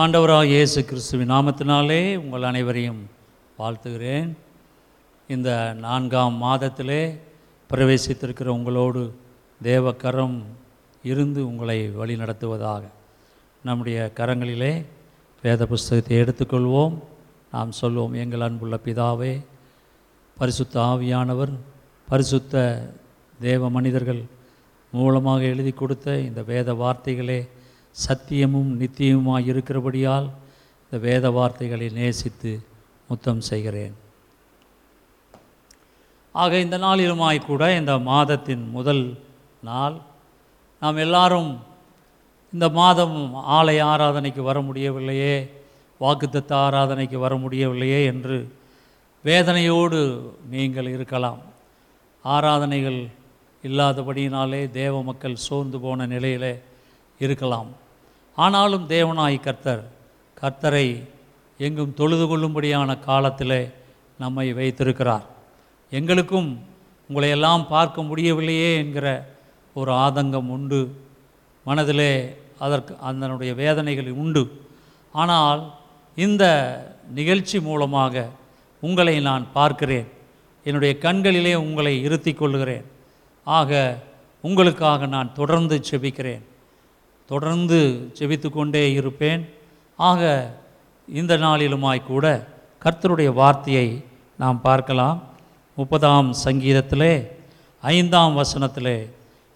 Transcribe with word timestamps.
ஆண்டவராக 0.00 0.44
இயேசு 0.46 0.80
கிறிஸ்துவின் 0.88 1.30
நாமத்தினாலே 1.30 2.16
உங்கள் 2.16 2.42
அனைவரையும் 2.42 3.00
வாழ்த்துகிறேன். 3.58 4.28
இந்த 5.28 5.48
நான்காம் 5.80 6.36
மாதத்திலே 6.42 7.00
பிரவேசித்திருக்கிற 7.70 8.48
உங்களோடு 8.58 9.02
தேவக்கரம் 9.62 10.36
இருந்து 11.02 11.40
உங்களை 11.46 11.78
வழி 12.00 12.16
நடத்துவதாக 12.16 12.82
நம்முடைய 13.64 13.98
கரங்களிலே 14.20 14.72
வேத 15.42 15.66
புஸ்தகத்தை 15.66 16.16
எடுத்துக்கொள்வோம். 16.22 16.96
நாம் 17.52 17.78
சொல்வோம் 17.80 18.16
எங்கள் 18.24 18.46
அன்புள்ள 18.48 18.78
பிதாவே 18.84 19.32
பரிசுத்த 20.36 20.80
ஆவியானவர் 20.80 21.54
பரிசுத்த 22.08 22.54
தேவ 23.40 23.70
மனிதர்கள் 23.70 24.22
மூலமாக 24.92 25.42
எழுதி 25.54 25.72
கொடுத்த 25.72 26.18
இந்த 26.28 26.42
வேத 26.52 26.74
வார்த்தைகளே 26.74 27.40
சத்தியமும் 27.96 28.70
நித்தியமுமாய் 28.80 29.46
இருக்கிறபடியால் 29.46 30.30
இந்த 30.82 30.98
வேத 30.98 31.30
வார்த்தைகளை 31.30 31.88
நேசித்து 31.88 32.60
முத்தம் 33.08 33.40
செய்கிறேன். 33.40 33.94
ஆக 36.32 36.58
இந்த 36.58 36.78
நாளிலுமாய் 36.78 37.44
கூட 37.44 37.76
இந்த 37.76 37.98
மாதத்தின் 37.98 38.70
முதல் 38.70 39.18
நாள். 39.62 39.96
நாம் 40.80 40.96
எல்லாரும் 40.96 41.60
இந்த 42.52 42.68
மாதம் 42.68 43.34
ஆலய 43.34 43.82
ஆராதனைக்கு 43.82 44.42
வர 44.42 44.60
முடியவில்லையே 44.60 45.34
வாக்குத்தத்த 46.00 46.52
ஆராதனைக்கு 46.66 47.18
வர 47.18 47.36
முடியவில்லையே 47.36 48.04
என்று 48.04 48.56
வேதனையோடு 49.24 50.00
நீங்கள் 50.50 50.86
இருக்கலாம். 50.86 51.40
ஆராதனைகள் 52.24 53.00
இல்லாதபடியினாலே 53.62 54.70
தேவ 54.70 55.02
மக்கள் 55.02 55.36
சோர்ந்து 55.36 55.78
போன 55.80 56.06
நிலையிலே 56.06 56.54
இருக்கலாம். 57.18 57.70
ஆனாலும் 58.42 58.84
தேவனாய் 58.88 59.44
கர்த்தர் 59.46 59.82
கர்த்தரை 60.40 60.86
எங்கும் 61.64 61.96
தொழுது 61.98 62.24
கொள்ளும்படியான 62.26 62.90
காலத்தில் 63.08 63.58
நம்மை 64.22 64.46
வைத்திருக்கிறார். 64.58 65.26
எங்களுக்கும் 65.98 66.50
உங்களை 67.08 67.28
எல்லாம் 67.36 67.64
பார்க்க 67.74 68.02
முடியவில்லையே 68.02 68.70
என்கிற 68.82 69.06
ஒரு 69.78 69.92
ஆதங்கம் 70.04 70.50
உண்டு. 70.56 70.80
மனதிலே 71.66 72.12
அதற்கு 72.64 72.92
அதனுடைய 73.08 73.52
வேதனைகள் 73.62 74.10
உண்டு. 74.22 74.42
ஆனால் 75.22 75.60
இந்த 76.26 76.44
நிகழ்ச்சி 77.18 77.58
மூலமாக 77.68 78.14
உங்களை 78.82 79.16
நான் 79.28 79.44
பார்க்கிறேன். 79.58 80.08
என்னுடைய 80.66 80.92
கண்களிலே 81.04 81.54
உங்களை 81.64 81.94
இருத்தி 82.06 82.32
கொள்கிறேன் 82.32 82.86
ஆக 83.46 83.80
உங்களுக்காக 84.44 85.06
நான் 85.16 85.36
தொடர்ந்து 85.40 85.76
செபிக்கிறேன். 85.90 86.44
தொடர்ந்து 87.32 87.80
செபித்து 88.18 88.48
கொண்டே 88.50 88.84
இருப்பேன். 88.98 89.42
ஆக 89.98 90.22
இந்த 91.08 91.32
நாளிலுமாய் 91.44 92.08
கூட 92.10 92.24
கர்த்தருடைய 92.84 93.30
வார்த்தையை 93.40 93.88
நாம் 94.42 94.58
பார்க்கலாம். 94.68 95.18
முப்பதாம் 95.78 96.28
சங்கீதத்திலே 96.44 97.14
ஐந்தாம் 97.82 98.34
வசனத்திலே 98.40 98.98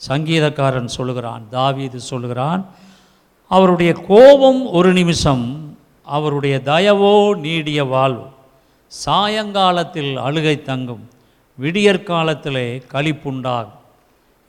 சங்கீதக்காரன் 0.00 0.90
சொல்லுகிறான் 0.96 1.42
தாவீது 1.56 1.98
சொல்லுகிறான் 2.10 2.62
அவருடைய 3.50 3.92
கோபம் 4.10 4.60
ஒரு 4.78 4.90
நிமிஷம் 5.00 5.44
அவருடைய 6.16 6.54
தயவோ 6.70 7.14
நீடிய 7.46 7.80
வாழ்வு. 7.94 8.26
சாயங்காலத்தில் 8.92 10.12
அழுகை 10.26 10.56
தங்கும் 10.70 11.04
விடியற்காலத்திலே 11.58 12.66
களிப்புண்டாகும். 12.92 13.80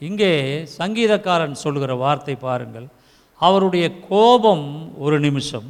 இங்கே 0.02 0.34
சங்கீதக்காரன் 0.80 1.56
சொல்லுகிற 1.64 1.92
வார்த்தை 2.04 2.36
பாருங்கள். 2.48 2.88
அவருடைய 3.42 3.86
கோபம் 4.10 4.68
ஒரு 4.98 5.18
நிமிஷம் 5.20 5.68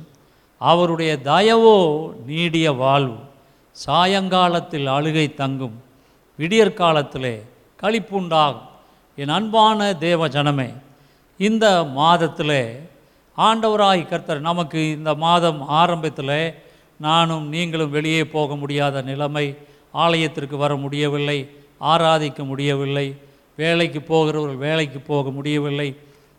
அவருடைய 0.58 1.12
தயவோ 1.24 1.78
நீடிய 2.26 2.72
வாழ்வு. 2.72 3.18
சாயங்காலத்தில் 3.76 4.88
அழுகை 4.88 5.34
தங்கும் 5.34 5.76
விடியற்காலத்திலே 6.40 7.36
களிப்புண்டாகும். 7.84 8.70
என் 9.18 9.34
அன்பான 9.38 9.80
தேவ 10.08 10.28
ஜனமே 10.28 10.70
இந்த 11.40 11.66
மாதத்திலே 11.98 12.64
ஆண்டவராய் 13.38 14.04
கர்த்தர் 14.08 14.40
நமக்கு 14.40 14.80
இந்த 14.92 15.12
மாதம் 15.16 15.60
ஆரம்பத்தில் 15.68 16.38
நானும் 17.00 17.46
நீங்களும் 17.48 17.90
வெளியே 17.90 18.26
போக 18.26 18.56
முடியாத 18.56 19.02
நிலைமை 19.02 19.46
ஆலயத்திற்கு 19.92 20.58
வர 20.58 20.76
முடியவில்லை 20.76 21.40
ஆராதிக்க 21.82 22.44
முடியவில்லை 22.46 23.08
வேலைக்கு 23.56 24.02
போகிறவர்கள் 24.02 24.58
வேலைக்கு 24.58 25.00
போக 25.00 25.30
முடியவில்லை 25.30 25.90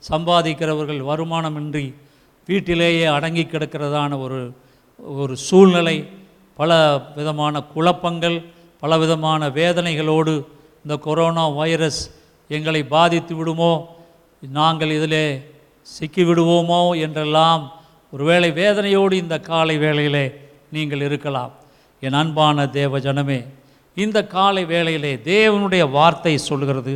சம்பாதிக்கிறவர்கள் 0.02 1.00
வருமானமின்றி 1.00 1.94
வீட்டிலேயே 2.46 3.04
அடங்கி 3.04 3.44
கிடக்கிறதான 3.44 4.20
ஒரு 4.20 4.52
ஒரு 4.98 5.36
சூழ்நிலை 5.36 6.08
பல 6.54 6.98
விதமான 7.16 7.62
குழப்பங்கள் 7.62 8.44
பல 8.78 8.98
விதமான 8.98 9.48
வேதனைகளோடு 9.48 10.44
இந்த 10.84 10.96
கொரோனா 10.96 11.48
வைரஸ் 11.48 12.10
எங்களை 12.48 12.84
பாதித்து 12.84 13.34
விடுமோ 13.36 13.88
நாங்கள் 14.40 14.90
இதிலே 14.90 15.42
சிக்கிவிடுவோமோ 15.86 16.98
என்றெல்லாம் 16.98 17.72
ஒருவேளை 18.10 18.50
வேதனையோடு 18.50 19.12
இந்த 19.12 19.40
காலை 19.40 19.78
வேளையிலே 19.78 20.34
நீங்கள் 20.70 21.00
இருக்கலாம். 21.00 21.52
என் 22.00 22.12
அன்பான 22.12 22.66
தேவ 22.66 22.98
ஜனமே 22.98 23.44
இந்த 23.94 24.26
காலை 24.26 24.64
வேளையிலே 24.64 25.16
தேவனுடைய 25.16 25.90
வார்த்தை 25.90 26.38
சொல்கிறது 26.38 26.94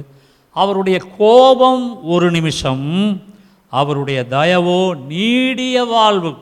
அவருடைய 0.56 0.98
கோபம் 1.18 2.04
ஒரு 2.04 2.30
நிமிஷம் 2.30 2.86
அவருடைய 3.68 4.26
தயவோ 4.30 4.80
நீடிய 5.06 5.84
வாழ்வு. 5.84 6.32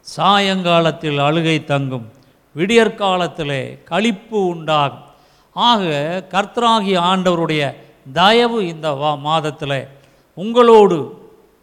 சாயங்காலத்தில் 0.00 1.18
அழுகை 1.18 1.64
தங்கும் 1.64 2.06
விடியற்காலத்திலே 2.56 3.78
கழிப்பு 3.90 4.38
உண்டாகும். 4.46 5.04
ஆக 5.52 5.82
கர்த்தராகி 6.30 6.94
ஆண்டவருடைய 7.10 7.62
தயவு 8.12 8.58
இந்த 8.68 8.92
வா 8.92 9.14
மாதத்தில் 9.14 9.88
உங்களோடு 10.34 10.98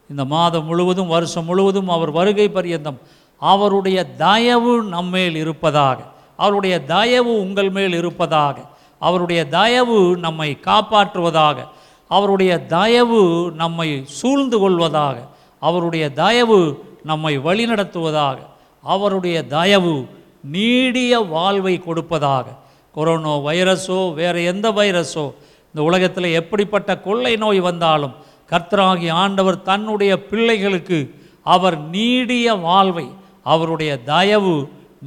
இந்த 0.09 0.25
மாதம் 0.25 0.65
முழுவதும் 0.65 1.07
வருஷம் 1.07 1.45
முழுவதும் 1.45 1.87
அவர் 1.87 2.11
வருகை 2.11 2.49
பரியந்தம் 2.49 2.99
அவருடைய 3.37 3.99
தயவு 4.15 4.83
நம்மேல் 4.83 5.35
இருப்பதாக 5.35 5.99
அவருடைய 6.35 6.75
தயவு 6.83 7.31
உங்கள் 7.39 7.69
மேல் 7.69 7.93
இருப்பதாக 7.93 8.57
அவருடைய 9.05 9.41
தயவு 9.59 9.99
நம்மை 10.25 10.49
காப்பாற்றுவதாக 10.69 11.57
அவருடைய 12.15 12.53
தயவு 12.77 13.21
நம்மை 13.61 13.89
சூழ்ந்து 14.17 14.57
கொள்வதாக 14.63 15.17
அவருடைய 15.67 16.05
தயவு 16.23 16.59
நம்மை 17.03 17.33
வழிநடத்துவதாக 17.47 18.39
அவருடைய 18.93 19.37
தயவு 19.55 19.95
நீடிய 20.57 21.19
வாழ்வை 21.35 21.75
கொடுப்பதாக. 21.85 22.45
கொரோனா 22.95 23.33
வைரஸோ 23.47 23.99
வேறு 24.19 24.39
எந்த 24.51 24.67
வைரஸோ 24.79 25.25
இந்த 25.71 25.81
உலகத்தில் 25.89 26.35
எப்படிப்பட்ட 26.41 26.89
கொள்ளை 27.07 27.33
நோய் 27.43 27.61
வந்தாலும் 27.69 28.15
கர்த்தராகி 28.51 29.09
ஆண்டவர் 29.23 29.57
தன்னுடைய 29.69 30.13
பிள்ளைகளுக்கு 30.31 30.99
அவர் 31.55 31.77
நீடிய 31.95 32.47
வாழ்வை 32.67 33.07
அவருடைய 33.53 33.93
தயவு 34.11 34.55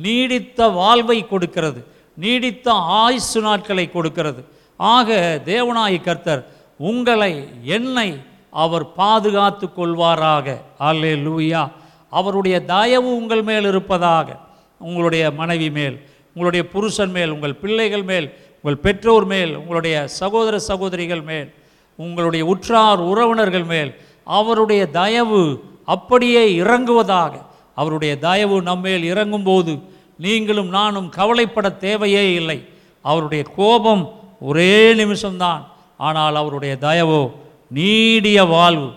நீடித்த 0.04 0.68
வாழ்வை 0.80 1.18
கொடுக்கிறது. 1.32 1.80
நீடித்த 2.16 2.72
ஆயுசு 2.72 3.40
நாட்களை 3.40 3.90
கொடுக்கிறது. 3.90 4.44
ஆக 4.76 5.40
தேவனாய் 5.44 6.02
கர்த்தர் 6.02 6.42
உங்களை 6.78 7.32
என்னை 7.62 8.08
அவர் 8.50 8.92
பாதுகாத்து 8.92 9.66
கொள்வாராக. 9.76 10.46
அல்லே 10.80 11.12
லூயா 11.26 11.62
அவருடைய 12.10 12.64
தயவு 12.64 13.16
உங்கள் 13.16 13.42
மேல் 13.42 13.66
இருப்பதாக. 13.72 14.36
உங்களுடைய 14.78 15.30
மனைவி 15.30 15.70
மேல் 15.70 15.96
உங்களுடைய 16.28 16.68
புருஷன் 16.68 17.10
மேல் 17.10 17.30
உங்கள் 17.30 17.54
பிள்ளைகள் 17.54 18.02
மேல் 18.02 18.26
உங்கள் 18.62 18.82
பெற்றோர் 18.82 19.24
மேல் 19.24 19.52
உங்களுடைய 19.56 19.96
சகோதர 20.20 20.58
சகோதரிகள் 20.58 21.22
மேல் 21.22 21.48
உங்களுடைய 21.96 22.44
உற்றார் 22.44 22.98
உறவினர்கள் 22.98 23.64
மேல் 23.64 23.90
அவருடைய 24.24 24.82
தயவு 25.00 25.42
அப்படியே 25.84 26.42
இறங்குவதாக. 26.62 27.32
அவருடைய 27.74 28.18
தயவு 28.18 28.62
நம்மேல் 28.62 29.04
இறங்கும்போது 29.14 29.72
நீங்களும் 30.18 30.68
நானும் 30.68 31.08
கவலைப்பட 31.08 31.70
தேவையே 31.70 32.34
இல்லை. 32.34 32.68
அவருடைய 33.02 33.44
கோபம் 33.56 34.04
ஒரே 34.40 34.94
நிமிஷம்தான். 34.94 35.62
ஆனால் 35.96 36.34
அவருடைய 36.34 36.76
தயவோ 36.80 37.30
நீடிய 37.68 38.44
வாழ்வு. 38.44 38.90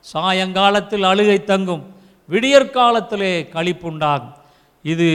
சாயங்காலத்தில் 0.00 1.02
அழுகை 1.02 1.44
தங்கும். 1.44 1.84
விடியற்காலத்திலே 2.30 3.32
களிப்புண்டாகும். 3.54 4.34
இது 4.82 5.08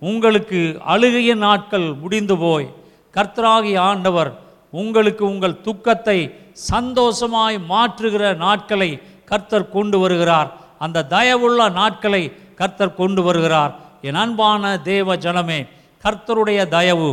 உங்களுக்கு 0.00 0.78
அழுகைய 0.86 1.34
நாட்கள் 1.34 1.92
முடிந்து 1.92 2.36
போய் 2.36 2.66
கர்த்தராகி 3.14 3.78
ஆண்டவர் 3.78 4.30
உங்களுக்கு 4.70 5.24
உங்கள் 5.24 5.60
துக்கத்தை 5.60 6.18
சந்தோஷமாய் 6.52 7.56
மாற்றுகிற 7.70 8.36
நாட்களை 8.36 9.00
கர்த்தர் 9.24 9.68
கொண்டு 9.68 9.98
வருகிறார். 9.98 10.50
அந்த 10.78 11.06
தயவுள்ள 11.10 11.70
நாட்களை 11.72 12.32
கர்த்தர் 12.54 12.94
கொண்டு 12.94 13.22
வருகிறார். 13.22 13.72
என் 14.08 14.18
அன்பான 14.22 14.62
தேவ 14.90 15.16
ஜனமே 15.24 15.58
கர்த்தருடைய 16.04 16.60
தயவு 16.74 17.10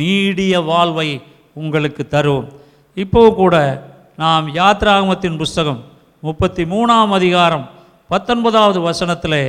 நீடிய 0.00 0.54
வாழ்வை 0.70 1.08
உங்களுக்கு 1.60 2.02
தரும். 2.14 2.46
இப்போ 2.96 3.22
கூட 3.40 3.54
நாம் 4.22 4.46
யாத்ராகமத்தின் 4.60 5.38
புஸ்தகம் 5.42 5.80
முப்பத்தி 6.22 6.64
மூணாம் 6.72 7.12
அதிகாரம் 7.18 7.64
பத்தொன்பதாவது 8.10 8.80
வசனத்தில் 8.88 9.40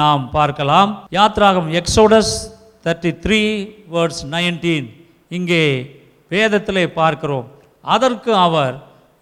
நாம் 0.00 0.22
பார்க்கலாம். 0.36 0.90
யாத்ராகம் 1.18 1.68
Exodus 1.80 2.34
thirty 2.84 3.12
three 3.24 3.40
words 3.94 4.24
nineteen 4.34 4.88
இங்கே 5.36 5.62
வேதத்திலே 6.30 6.84
பார்க்கிறோம். 7.00 7.46
அதற்கு 7.84 8.32
அவர் 8.46 8.74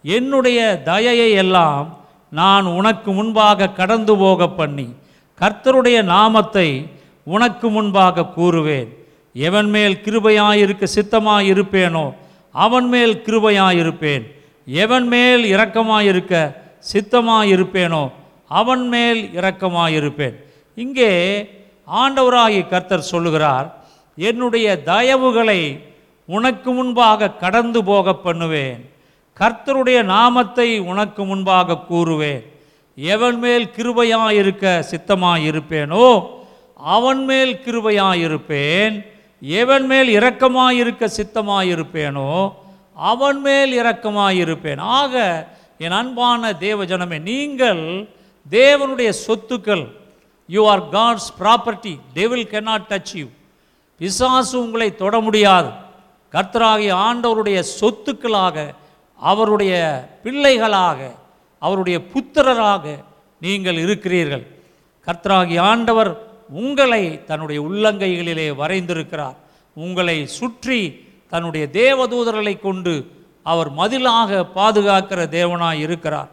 என்னுடைய 0.03 0.59
தயையை 0.89 1.29
எல்லாம் 1.43 1.85
நான் 2.31 2.65
உனக்கு 2.77 3.09
முன்பாக 3.17 3.73
கடந்து 3.79 4.13
போக 4.21 4.47
பண்ணி 4.59 4.87
கர்த்தருடைய 5.41 5.97
நாமத்தை 6.13 6.67
உனக்கு 7.33 7.67
முன்பாக 7.75 8.27
கூறுவேன். 8.37 8.89
எவன் 9.35 9.69
மேல் 9.75 9.95
கிருபையாயிருக்க 10.05 10.83
சித்தமாயிருப்பேனோ 10.95 12.05
அவன் 12.55 12.87
மேல் 12.93 13.15
கிருபையாயிருப்பேன். 13.25 14.23
எவன் 14.83 15.07
மேல் 15.13 15.43
இரக்கமாயிருக்க 15.53 16.33
சித்தமாயிருப்பேனோ 16.91 18.03
அவன் 18.59 18.85
மேல் 18.93 19.21
இரக்கமாயிருப்பேன். 19.39 20.35
இங்கே 20.77 21.11
ஆண்டவராகி 22.01 22.61
கர்த்தர் 22.67 23.09
சொல்லுகிறார் 23.11 23.67
என்னுடைய 24.17 24.67
தயவுகளை 24.85 25.61
உனக்கு 26.29 26.69
முன்பாக 26.71 27.31
கடந்து 27.43 27.79
போக 27.89 28.13
பண்ணுவேன். 28.25 28.79
கர்த்தருடைய 29.39 29.99
நாமத்தை 30.15 30.67
உனக்கு 30.91 31.21
முன்பாக 31.25 31.81
கூறுவேன். 31.89 32.43
எவன் 32.97 33.37
மேல் 33.43 33.65
கிருபையாயிருக்க 33.77 34.65
சித்தமாயிருப்பேனோ 34.91 36.05
அவன் 36.93 37.21
மேல் 37.29 37.53
கிருபையாயிருப்பேன் 37.65 38.95
எவன் 39.61 39.85
மேல் 39.91 40.09
இரக்கமாயிருக்க 40.17 41.03
சித்தமாயிருப்பேனோ 41.17 42.29
அவன் 43.11 43.39
மேல் 43.45 43.71
இரக்கமாயிருப்பேன். 43.81 44.81
ஆக 44.99 45.13
என் 45.85 45.95
அன்பான 45.99 46.51
தேவஜனமே 46.65 47.17
நீங்கள் 47.31 47.83
தேவனுடைய 48.49 49.09
சொத்துக்கள் 49.25 49.85
you 50.49 50.61
are 50.73 50.83
God's 50.95 51.29
property 51.41 51.93
devil 52.17 52.47
cannot 52.53 52.87
touch 52.91 53.13
you 53.19 53.27
பிசாசு 53.99 54.55
உங்களை 54.63 54.89
தொட 55.01 55.15
முடியாது. 55.25 55.69
கர்த்தராகிய 56.35 56.91
ஆண்டவருடைய 57.07 57.59
சொத்துக்களாக 57.79 58.57
அவருடைய 59.19 59.73
பிள்ளைகளாக 60.23 60.99
அவருடைய 61.61 61.97
புத்திரராக 62.13 62.85
நீங்கள் 63.45 63.77
இருக்கிறீர்கள். 63.85 64.45
கர்த்தராகிய 65.07 65.59
ஆண்டவர் 65.71 66.11
உங்களை 66.49 67.23
தன்னுடைய 67.23 67.61
உள்ளங்கைகளிலே 67.61 68.55
வரைந்திருக்கிறார். 68.55 69.35
உங்களை 69.73 70.27
சுற்றி 70.27 71.07
தன்னுடைய 71.29 71.67
தேவதூதர்களை 71.71 72.59
கொண்டு 72.59 73.11
அவர் 73.43 73.71
மதிலாக 73.71 74.45
பாதுகாக்கிற 74.55 75.27
தேவனாய் 75.27 75.79
இருக்கிறார். 75.79 76.29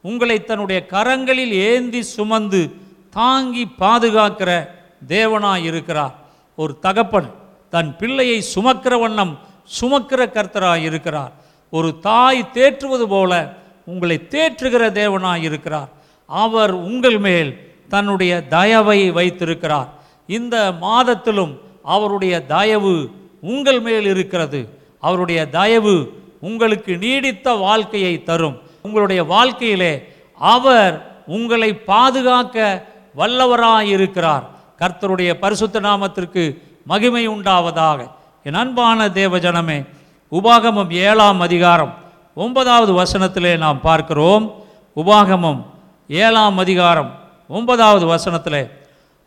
உங்களை 0.00 0.44
தன்னுடைய 0.44 0.86
கரங்களில் 0.90 1.50
ஏந்தி 1.50 2.02
சுமந்து 2.02 2.74
தாங்கி 3.10 3.68
பாதுகாக்கிற 3.78 4.68
தேவனாய் 5.08 5.62
இருக்கிறார். 5.62 6.14
ஒரு 6.56 6.78
தகப்பன் 6.78 7.30
தன் 7.70 7.96
பிள்ளையை 7.96 8.44
சுமக்கிற 8.54 9.00
வண்ணம் 9.00 9.38
சுமக்கிற 9.80 10.26
கர்த்தராய் 10.26 10.82
இருக்கிறார். 10.82 11.32
ஒரு 11.70 11.98
தாய் 11.98 12.50
தேற்றுவது 12.52 13.06
போல 13.06 13.56
உங்களை 13.84 14.26
தேற்றுகிற 14.30 14.90
தேவனாய் 14.90 15.42
இருக்கிறார். 15.42 15.88
அவர் 16.26 16.72
உங்கள் 16.72 17.18
மேல் 17.18 17.73
தன்னுடைய 17.88 18.46
தயவை 18.46 19.10
வைத்திருக்கிறார். 19.10 19.88
இந்த 20.26 20.72
மாதத்திலும் 20.80 21.58
அவருடைய 21.82 22.46
தயவு 22.46 23.10
உங்கள் 23.40 23.80
மேல் 23.80 24.04
இருக்கிறது. 24.04 24.78
அவருடைய 25.00 25.48
தயவு 25.48 26.22
உங்களுக்கு 26.40 26.96
நீடித்த 26.96 27.52
வாழ்க்கையை 27.52 28.22
தரும். 28.22 28.60
உங்களுடைய 28.82 29.24
வாழ்க்கையிலே 29.24 30.08
அவர் 30.38 31.22
உங்களை 31.26 31.74
பாதுகாக்க 31.74 32.84
வல்லவராயிருக்கிறார். 33.16 34.42
கர்த்தருடைய 34.78 35.34
பரிசுத்த 35.34 35.80
நாமத்திற்கு 35.80 36.58
மகிமை 36.84 37.28
உண்டாவதாக. 37.28 38.10
என் 38.44 38.54
அன்பான 38.54 39.08
தேவஜனமே 39.08 39.86
உபாகமம் 40.32 40.92
ஏழாம் 40.92 41.40
அதிகாரம் 41.40 41.94
ஒன்பதாவது 42.34 42.92
வசனத்திலே 42.92 43.58
நாம் 43.58 43.80
பார்க்கிறோம். 43.80 44.64
உபாகமம் 44.96 45.64
ஏழாம் 46.08 46.58
அதிகாரம் 46.58 47.23
ஒன்பதாவது 47.54 48.04
வசனத்தில் 48.06 48.62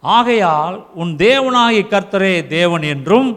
ஆகையால் 0.03 0.77
உன் 1.01 1.12
தேவனாகி 1.25 1.81
கர்த்தரே 1.91 2.33
தேவன் 2.47 2.85
என்றும் 2.94 3.29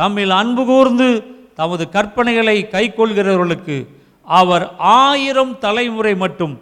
தம்மில் 0.00 0.32
அன்பு 0.40 0.62
கூர்ந்து 0.64 1.08
தமது 1.54 1.84
கற்பனைகளை 1.92 2.56
கைக்கொள்கிறவர்களுக்கு 2.74 3.76
அவர் 4.38 4.64
ஆயிரம் 4.98 5.54
தலைமுறை 5.58 6.14
மட்டும் 6.24 6.54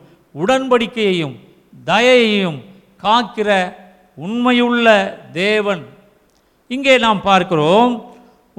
உடன்படிக்கையையும் 0.42 1.36
தயையையும் 1.84 2.58
காக்கிற 3.04 3.50
உண்மையுள்ள 4.24 4.86
தேவன். 5.32 5.82
இங்கே 6.70 6.94
நாம் 6.98 7.20
பார்க்கிறோம் 7.22 7.92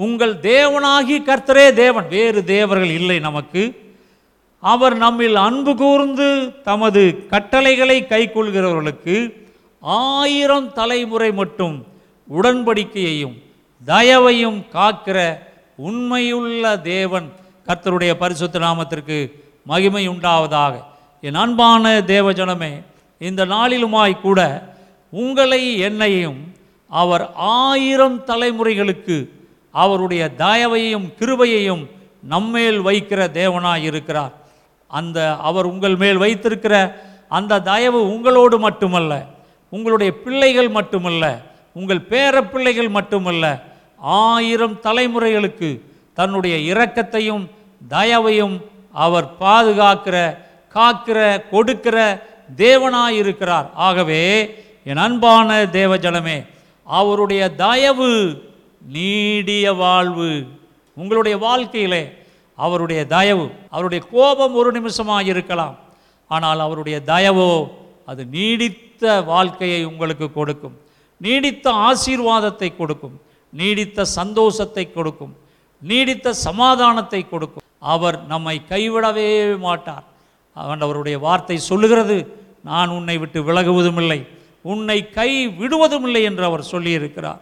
உங்கள் 0.06 0.34
தேவனாகி 0.52 1.18
கர்த்தரே 1.30 1.68
தேவன். 1.84 2.08
வேறு 2.08 2.40
தேவர்கள் 2.56 2.94
இல்லை 3.00 3.18
நமக்கு. 3.20 3.64
அவர் 4.62 4.98
நம்மில் 4.98 5.36
அன்பு 5.36 5.76
கூர்ந்து 5.76 6.54
தமது 6.64 7.28
கட்டளைகளை 7.30 8.06
கைக்கொள்கிறவர்களுக்கு 8.10 9.34
ஆயிரம் 9.80 10.74
தலைமுறை 10.74 11.32
மட்டும் 11.32 11.86
உடன்படிக்கையையும் 12.30 13.38
தயவையும் 13.86 14.66
காக்கிற 14.74 15.38
உண்மையுள்ள 15.76 16.82
தேவன் 16.82 17.32
கர்த்தருடைய 17.68 18.14
பரிசுத்த 18.14 18.60
நாமத்திற்கு 18.60 19.32
மகிமை 19.66 20.10
உண்டாவதாக. 20.10 20.74
என் 21.22 21.36
அன்பான 21.36 22.00
தேவஜனமே 22.00 22.84
இந்த 23.18 23.46
நாளிலுமாய் 23.46 24.22
கூட 24.22 24.40
உங்களை 25.10 25.78
என்னையும் 25.78 26.54
அவர் 26.88 27.30
ஆயிரம் 27.36 28.20
தலைமுறைகளுக்கு 28.20 29.30
அவருடைய 29.72 30.30
தயவையும் 30.36 31.08
கிருபையையும் 31.20 31.84
நம்மேல் 32.22 32.80
வைக்கிற 32.86 33.20
தேவனாய் 33.40 33.84
இருக்கிறார். 33.84 34.34
அந்த 34.92 35.20
அவர் 35.42 35.66
உங்கள் 35.66 35.96
மேல் 35.96 36.18
வைத்திருக்கிற 36.18 36.76
அந்த 37.32 37.62
தயவு 37.64 38.00
உங்களோடு 38.14 38.58
மட்டுமல்ல 38.60 39.14
உங்களுடைய 39.74 40.12
பிள்ளைகள் 40.24 40.70
மட்டுமல்ல 40.70 41.26
உங்கள் 41.76 42.02
பேர 42.10 42.36
பிள்ளைகள் 42.44 42.90
மட்டுமல்ல 42.90 43.46
ஆயிரம் 44.22 44.78
தலைமுறைகளுக்கு 44.84 45.70
தன்னுடைய 46.18 46.56
இரக்கத்தையும் 46.72 47.44
தயவையும் 47.82 48.56
அவர் 48.96 49.28
பாதுகாக்கிற 49.40 50.18
காக்கிற 50.76 51.20
கொடுக்கிற 51.50 51.98
தேவனாய் 52.58 53.18
இருக்கிறார் 53.18 53.68
ஆகவே 53.80 54.22
என் 54.86 54.98
அன்பான 54.98 55.50
தேவஜனமே 55.74 56.38
அவருடைய 56.88 57.42
தயவு 57.56 58.10
நீடிய 58.92 59.74
வாழ்வு 59.76 60.30
உங்களுடைய 60.98 61.36
வாழ்க்கையிலே 61.38 62.04
அவருடைய 62.66 63.02
தயவு 63.16 63.46
அவருடைய 63.74 64.02
கோபம் 64.14 64.56
ஒரு 64.62 64.70
நிமிஷமாக 64.78 65.30
இருக்கலாம். 65.34 65.76
ஆனால் 66.32 66.60
அவருடைய 66.66 66.98
தயவோ 67.12 67.52
அது 68.12 68.22
நீடித்த 68.36 69.04
வாழ்க்கையை 69.32 69.82
உங்களுக்கு 69.92 70.28
கொடுக்கும். 70.38 70.76
நீடித்த 71.22 71.68
ஆசீர்வாதத்தை 71.88 72.70
கொடுக்கும். 72.82 73.16
நீடித்த 73.54 74.06
சந்தோஷத்தை 74.20 74.86
கொடுக்கும். 74.98 75.34
நீடித்த 75.82 76.34
சமாதானத்தை 76.48 77.22
கொடுக்கும். 77.34 77.66
அவர் 77.94 78.18
நம்மை 78.32 78.56
கைவிடவே 78.72 79.30
மாட்டார். 79.66 80.06
அவருடைய 80.84 81.18
வார்த்தை 81.26 81.58
சொல்லுகிறது 81.70 82.18
நான் 82.70 82.90
உன்னை 82.98 83.16
விட்டு 83.22 83.40
விலகுவதும் 83.50 84.00
இல்லை 84.04 84.20
உன்னை 84.72 84.98
கை 85.18 85.30
விடுவதும் 85.60 86.06
இல்லை 86.08 86.22
என்று 86.30 86.44
அவர் 86.50 86.70
சொல்லியிருக்கிறார். 86.74 87.40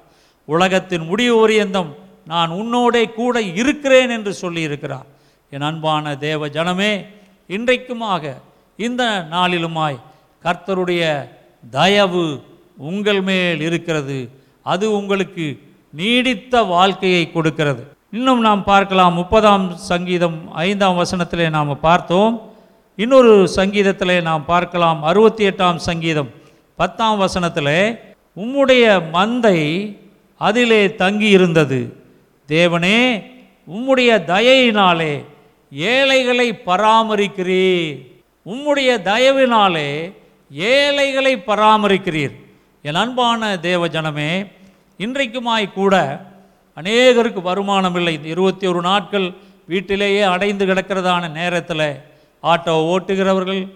உலகத்தின் 0.48 1.06
முடிவு 1.10 1.34
பரியந்தம் 1.42 1.90
நான் 2.26 2.50
உன்னோடே 2.50 3.14
கூட 3.14 3.42
இருக்கிறேன் 3.42 4.10
என்று 4.10 4.36
சொல்லியிருக்கிறார். 4.42 5.08
என் 5.50 5.62
அன்பான 5.62 6.16
தேவ 6.18 6.48
ஜனமே 6.48 7.06
இன்றைக்குமாக 7.48 8.38
இந்த 8.76 9.28
நாளிலுமாய் 9.32 9.98
கர்த்தருடைய 10.44 11.30
தயவு 11.70 12.44
உங்கள் 12.78 13.22
மேல் 13.22 13.62
இருக்கிறது. 13.62 14.30
அது 14.62 14.98
உங்களுக்கு 14.98 15.62
நீடித்த 15.94 16.64
வாழ்க்கையை 16.64 17.32
கொடுக்கிறது. 17.32 17.92
இன்னும் 18.12 18.40
நாம் 18.40 18.64
பார்க்கலாம் 18.64 19.14
முப்பதாம் 19.14 19.76
சங்கீதம் 19.76 20.52
ஐந்தாம் 20.54 21.00
வசனத்திலே 21.00 21.50
நாம் 21.50 21.80
பார்த்தோம். 21.80 22.42
இன்னொரு 22.96 23.50
சங்கீதத்திலே 23.56 24.22
நாம் 24.22 24.46
பார்க்கலாம் 24.46 25.04
அறுபத்தி 25.04 25.48
எட்டாம் 25.48 25.76
சங்கீதம் 25.76 26.30
பத்தாம் 26.76 27.22
வசனத்திலே 27.22 28.00
உம்முடைய 28.38 28.84
மந்தை 29.14 29.60
அதிலே 30.38 30.96
தங்கி 30.96 31.30
இருந்தது 31.30 31.99
தேவனே 32.50 33.24
உம்முடைய 33.74 34.12
தயையினாலே 34.32 35.26
ஏழைகளை 35.72 36.62
பராமரிக்கிறீர். 36.66 38.08
உம்முடைய 38.46 38.90
தயவினாலே 39.10 40.14
ஏழைகளை 40.50 41.38
பராமரிக்கிறீர். 41.38 42.36
என் 42.82 42.96
அன்பான 42.96 43.60
தேவ 43.60 43.88
ஜனமே 43.88 44.48
இன்றைக்குமாய் 44.98 45.74
கூட 45.74 45.94
அநேகருக்கு 46.76 47.42
வருமானம் 47.42 47.96
இல்லை. 47.96 48.20
இருபத்தி 48.24 48.68
ஒரு 48.68 48.82
நாட்கள் 48.82 49.34
வீட்டிலேயே 49.68 50.22
அடைந்து 50.22 50.66
கிடக்கிறதான 50.66 51.32
நேரத்தில் 51.32 51.88
ஆட்டோ 52.44 52.74
ஓட்டுகிறவர்கள் 52.94 53.68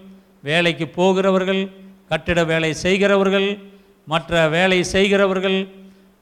வேலைக்கு 0.42 0.88
போகிறவர்கள் 0.88 1.70
கட்டிட 2.08 2.44
வேலை 2.44 2.74
செய்கிறவர்கள் 2.74 3.58
மற்ற 4.06 4.48
வேலை 4.48 4.82
செய்கிறவர்கள் 4.84 5.68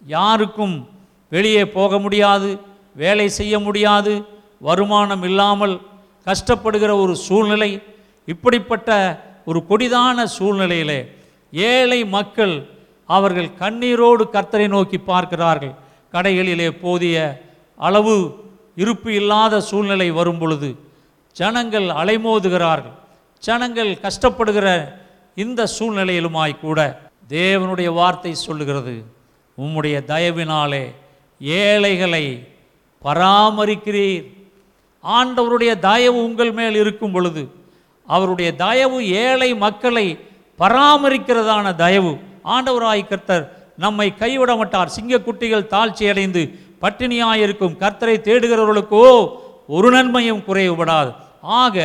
யாருக்கும் 0.07 0.89
வெளியே 1.33 1.65
போக 1.77 1.99
முடியாது 2.05 2.51
வேலை 3.03 3.27
செய்ய 3.39 3.55
முடியாது 3.67 4.13
வருமானம் 4.69 5.25
இல்லாமல் 5.29 5.75
கஷ்டப்படுகிற 6.27 6.91
ஒரு 7.05 7.15
சூழ்நிலை 7.27 7.71
இப்படிப்பட்ட 8.29 8.91
ஒரு 9.51 9.61
கொடிதான 9.71 10.27
சூழ்நிலையிலே 10.37 11.01
ஏழை 11.53 12.01
மக்கள் 12.17 12.55
அவர்கள் 13.09 13.49
கண்ணீரோடு 13.63 14.25
கர்த்தரை 14.35 14.67
நோக்கி 14.75 14.99
பார்க்கிறார்கள். 15.11 15.73
கடைகளிலே 16.15 16.69
போதிய 16.83 17.17
அளவு 17.89 18.15
இருப்பு 18.83 19.11
இல்லாத 19.21 19.55
சூழ்நிலை 19.71 20.09
வரும் 20.19 20.41
பொழுது 20.43 20.69
ஜனங்கள் 21.37 21.89
அலைமோதுகிறார்கள். 22.01 22.97
ஜனங்கள் 23.43 23.91
கஷ்டப்படுகிற 24.05 24.69
இந்த 25.43 25.61
சூழ்நிலையிலுமாய் 25.77 26.55
கூட 26.65 26.79
தேவனுடைய 27.29 27.89
வார்த்தை 28.01 28.33
சொல்லுகிறது. 28.47 28.95
உம்முடைய 29.59 29.97
தயவினாலே 30.13 30.85
ஏழைகளை 31.43 32.25
பராமரிக்கிறீர். 33.05 34.25
ஆண்டவருடைய 35.05 35.79
தயவு 35.79 36.19
உங்கள் 36.25 36.53
மேல் 36.53 36.75
இருக்கும் 36.75 37.13
பொழுது 37.13 37.43
அவருடைய 38.07 38.49
தயவு 38.57 38.99
ஏழை 39.09 39.55
மக்களை 39.55 40.07
பராமரிக்கிறதான 40.59 41.75
தயவு. 41.75 42.13
ஆண்டவராய் 42.45 43.09
கர்த்தர் 43.09 43.45
நம்மை 43.77 44.15
கைவிட 44.15 44.57
மாட்டார் 44.57 44.95
சிங்கக்குட்டிகள் 44.97 45.71
தாழ்ச்சி 45.75 46.05
அடைந்து 46.09 46.43
பட்டினியாயிருக்கும். 46.83 47.79
கர்த்தரை 47.83 48.17
தேடுகிறவர்களுக்கோ 48.29 49.05
ஒரு 49.67 49.91
நன்மையும் 49.91 50.43
குறைவுபடாது. 50.49 51.11
ஆக 51.43 51.77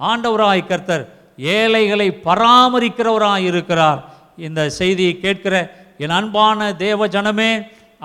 ஆண்டவராய் 0.00 0.66
கர்த்தர் 0.66 1.04
ஏழைகளை 1.36 2.08
பராமரிக்கிறவராய் 2.24 3.44
இருக்கிறார் 3.44 4.00
இந்த 4.36 4.70
செய்தியை 4.70 5.20
கேட்கிற 5.20 5.54
என் 5.98 6.16
அன்பான 6.18 6.74
தேவ 6.74 7.06
ஜனமே 7.06 7.50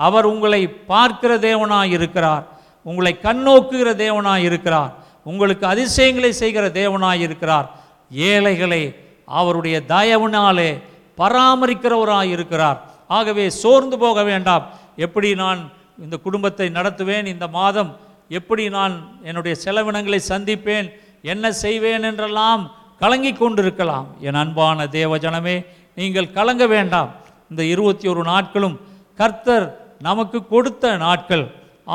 அவர் 0.06 0.24
உங்களை 0.24 0.68
பார்க்கிற 0.68 1.32
தேவனாக 1.38 1.90
இருக்கிறார். 1.96 2.44
உங்களை 2.82 3.12
கண்ணோக்குகிற 3.22 3.90
தேவனாக 4.04 4.46
இருக்கிறார். 4.48 4.92
உங்களுக்கு 5.24 5.66
அதிசயங்களை 5.66 6.32
செய்கிற 6.32 6.64
தேவனாக 6.80 7.20
இருக்கிறார். 7.20 7.66
ஏழைகளை 8.10 8.82
அவருடைய 9.24 9.82
தயவுனாலே 9.88 10.70
பராமரிக்கிறவராக 11.18 12.22
இருக்கிறார். 12.22 12.78
ஆகவே 13.08 13.50
சோர்ந்து 13.62 13.98
போக 13.98 14.22
வேண்டாம். 14.22 14.64
எப்படி 14.96 15.34
நான் 15.34 15.60
இந்த 15.98 16.16
குடும்பத்தை 16.16 16.66
நடத்துவேன்? 16.68 17.26
இந்த 17.26 17.46
மாதம் 17.48 17.90
எப்படி 18.28 18.68
நான் 18.68 18.94
என்னுடைய 19.22 19.54
செலவினங்களை 19.64 20.20
சந்திப்பேன்? 20.28 20.88
என்ன 21.22 21.52
செய்வேன் 21.52 22.02
என்றெல்லாம் 22.02 22.62
கலங்கி 22.98 23.32
கொண்டிருக்கலாம். 23.32 24.06
என் 24.20 24.34
அன்பான 24.34 24.84
தேவஜனமே 24.84 25.56
நீங்கள் 25.94 26.30
கலங்க 26.30 26.66
வேண்டாம். 26.66 27.10
இந்த 27.50 27.62
இருபத்தி 27.64 28.08
ஒரு 28.08 28.22
நாட்களும் 28.22 28.76
கர்த்தர் 29.14 29.66
நமக்கு 30.06 30.38
கொடுத்த 30.46 30.96
நாட்கள். 30.96 31.44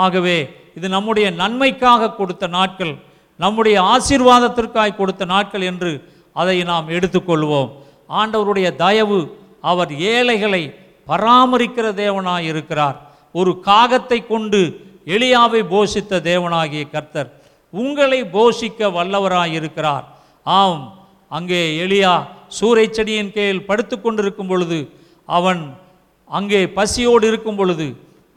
ஆகவே 0.03 0.38
இது 0.77 0.88
நம்முடைய 0.95 1.27
நன்மைக்காக 1.41 2.12
கொடுத்த 2.19 2.48
நாட்கள். 2.57 2.93
நம்முடைய 3.39 3.77
ஆசீர்வாதத்திற்காய் 3.93 5.00
கொடுத்த 5.00 5.24
நாட்கள் 5.25 5.63
என்று 5.72 5.91
அதை 6.41 6.57
நாம் 6.72 6.88
எடுத்துக்கொள்வோம். 6.89 7.69
ஆண்டவருடைய 8.19 8.67
தயவு 8.83 9.19
அவர் 9.72 9.91
ஏழைகளை 10.13 10.63
பராமரிக்கிற 11.07 11.86
தேவனாய் 12.03 12.48
இருக்கிறார். 12.51 12.98
ஒரு 13.39 13.51
காகத்தை 13.69 14.19
கொண்டு 14.27 14.62
எளியாவை 15.15 15.62
போஷித்த 15.74 16.19
தேவனாகிய 16.29 16.83
கர்த்தர் 16.89 17.29
உங்களை 17.74 18.19
போஷிக்க 18.36 18.89
வல்லவராய் 18.98 19.55
இருக்கிறார். 19.60 20.05
ஆம் 20.45 20.83
அங்கே 21.38 21.62
எளியா 21.86 22.13
சூறை 22.57 22.86
செடியின் 22.89 23.31
கீழ் 23.36 23.65
படுத்து 23.69 23.95
கொண்டிருக்கும் 24.01 24.50
பொழுது 24.51 24.77
அவன் 25.29 25.62
அங்கே 26.35 26.61
பசியோடு 26.77 27.25
இருக்கும் 27.31 27.57
பொழுது 27.59 27.87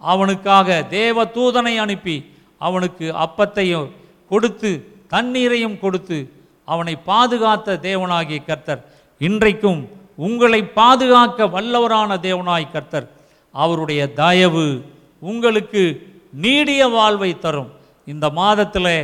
அவனுக்காக 0.02 0.68
தேவ 0.98 1.24
தூதனை 1.36 1.74
அனுப்பி 1.84 2.16
அவனுக்கு 2.60 3.06
அப்பத்தையும் 3.24 3.86
கொடுத்து 4.30 4.70
தண்ணீரையும் 5.14 5.78
கொடுத்து 5.82 6.18
அவனை 6.68 6.94
பாதுகாத்த 7.10 7.78
தேவனாகிய 7.88 8.38
கர்த்தர். 8.48 8.80
இன்றைக்கும் 9.20 9.80
உங்களை 10.26 10.60
பாதுகாக்க 10.78 11.46
வல்லவரான 11.54 12.10
தேவனாய் 12.28 12.72
கர்த்தர். 12.74 13.06
அவருடைய 13.54 14.02
தயவு 14.22 14.66
உங்களுக்கு 15.22 15.82
நீடிய 16.44 16.82
வாழ்வை 16.96 17.30
தரும். 17.44 17.70
இந்த 18.12 18.26
மாதத்தில் 18.40 18.94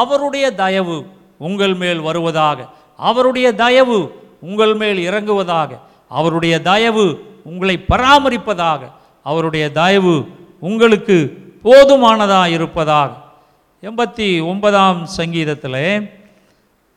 அவருடைய 0.00 0.46
தயவு 0.62 0.96
உங்கள் 1.46 1.74
மேல் 1.82 2.00
வருவதாக 2.08 2.58
அவருடைய 3.08 3.48
தயவு 3.62 3.98
உங்கள் 4.48 4.74
மேல் 4.80 5.00
இறங்குவதாக 5.08 5.70
அவருடைய 6.18 6.54
தயவு 6.68 7.06
உங்களை 7.44 7.84
பராமரிப்பதாக 7.88 8.80
அவருடைய 9.22 9.72
தயவு 9.72 10.28
உங்களுக்கு 10.60 11.46
போதுமானதாக 11.62 12.48
இருப்பதாக. 12.48 13.12
எண்பத்தி 13.82 14.46
ஒன்பதாம் 14.46 15.06
சங்கீதத்தில் 15.06 16.10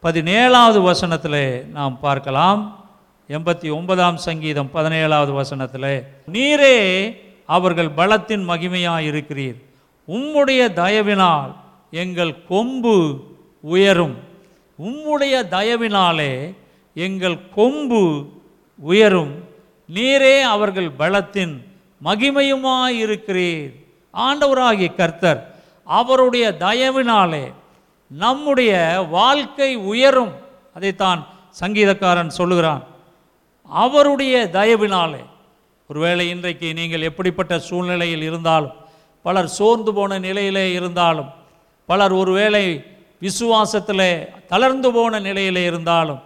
பதினேழாவது 0.03 0.81
வசனத்தில் 0.81 1.65
நாம் 1.65 1.99
பார்க்கலாம். 1.99 2.85
எண்பத்தி 3.29 3.73
ஒன்பதாம் 3.73 4.17
சங்கீதம் 4.17 4.69
பதினேழாவது 4.73 5.31
வசனத்தில் 5.31 6.03
நீரே 6.31 7.17
அவர்கள் 7.45 7.89
பலத்தின் 7.89 8.49
மகிமையாக 8.49 9.01
இருக்கிறீர். 9.01 9.61
உம்முடைய 10.07 10.69
தயவினால் 10.75 11.55
எங்கள் 11.91 12.45
கொம்பு 12.47 13.23
உயரும். 13.61 14.17
உம்முடைய 14.81 15.43
தயவினாலே 15.49 16.55
எங்கள் 16.93 17.39
கொம்பு 17.55 18.29
உயரும். 18.79 19.49
நீரே 19.93 20.41
அவர்கள் 20.41 20.89
பலத்தின் 20.89 21.65
மகிமையுமாய் 22.03 22.99
இருக்கிறீர் 23.05 23.73
ஆண்டவராகிய 24.13 24.95
கர்த்தர் 24.95 25.55
அவருடைய 25.85 26.55
தயவினாலே 26.59 27.53
நம்முடைய 28.07 28.71
வாழ்க்கை 29.09 29.75
உயரும். 29.75 30.31
அதைத்தான் 30.75 31.27
சங்கீதக்காரன் 31.59 32.27
சொல்லுகிறான். 32.27 32.83
அவருடைய 33.69 34.49
தயவினாலே. 34.53 35.25
ஒருவேளை 35.87 36.29
இன்றைக்கு 36.29 36.73
நீங்கள் 36.73 37.01
எப்படிப்பட்ட 37.01 37.59
சூழ்நிலையில் 37.59 38.21
இருந்தாலும் 38.21 38.71
பலர் 39.21 39.47
சோர்ந்து 39.47 39.93
போன 39.93 40.19
நிலையிலே 40.19 40.71
இருந்தாலும் 40.71 41.29
பலர் 41.85 42.11
ஒருவேளை 42.11 42.83
விசுவாசத்தில் 43.21 44.27
தளர்ந்து 44.45 44.91
போன 44.91 45.19
நிலையிலே 45.19 45.63
இருந்தாலும் 45.63 46.21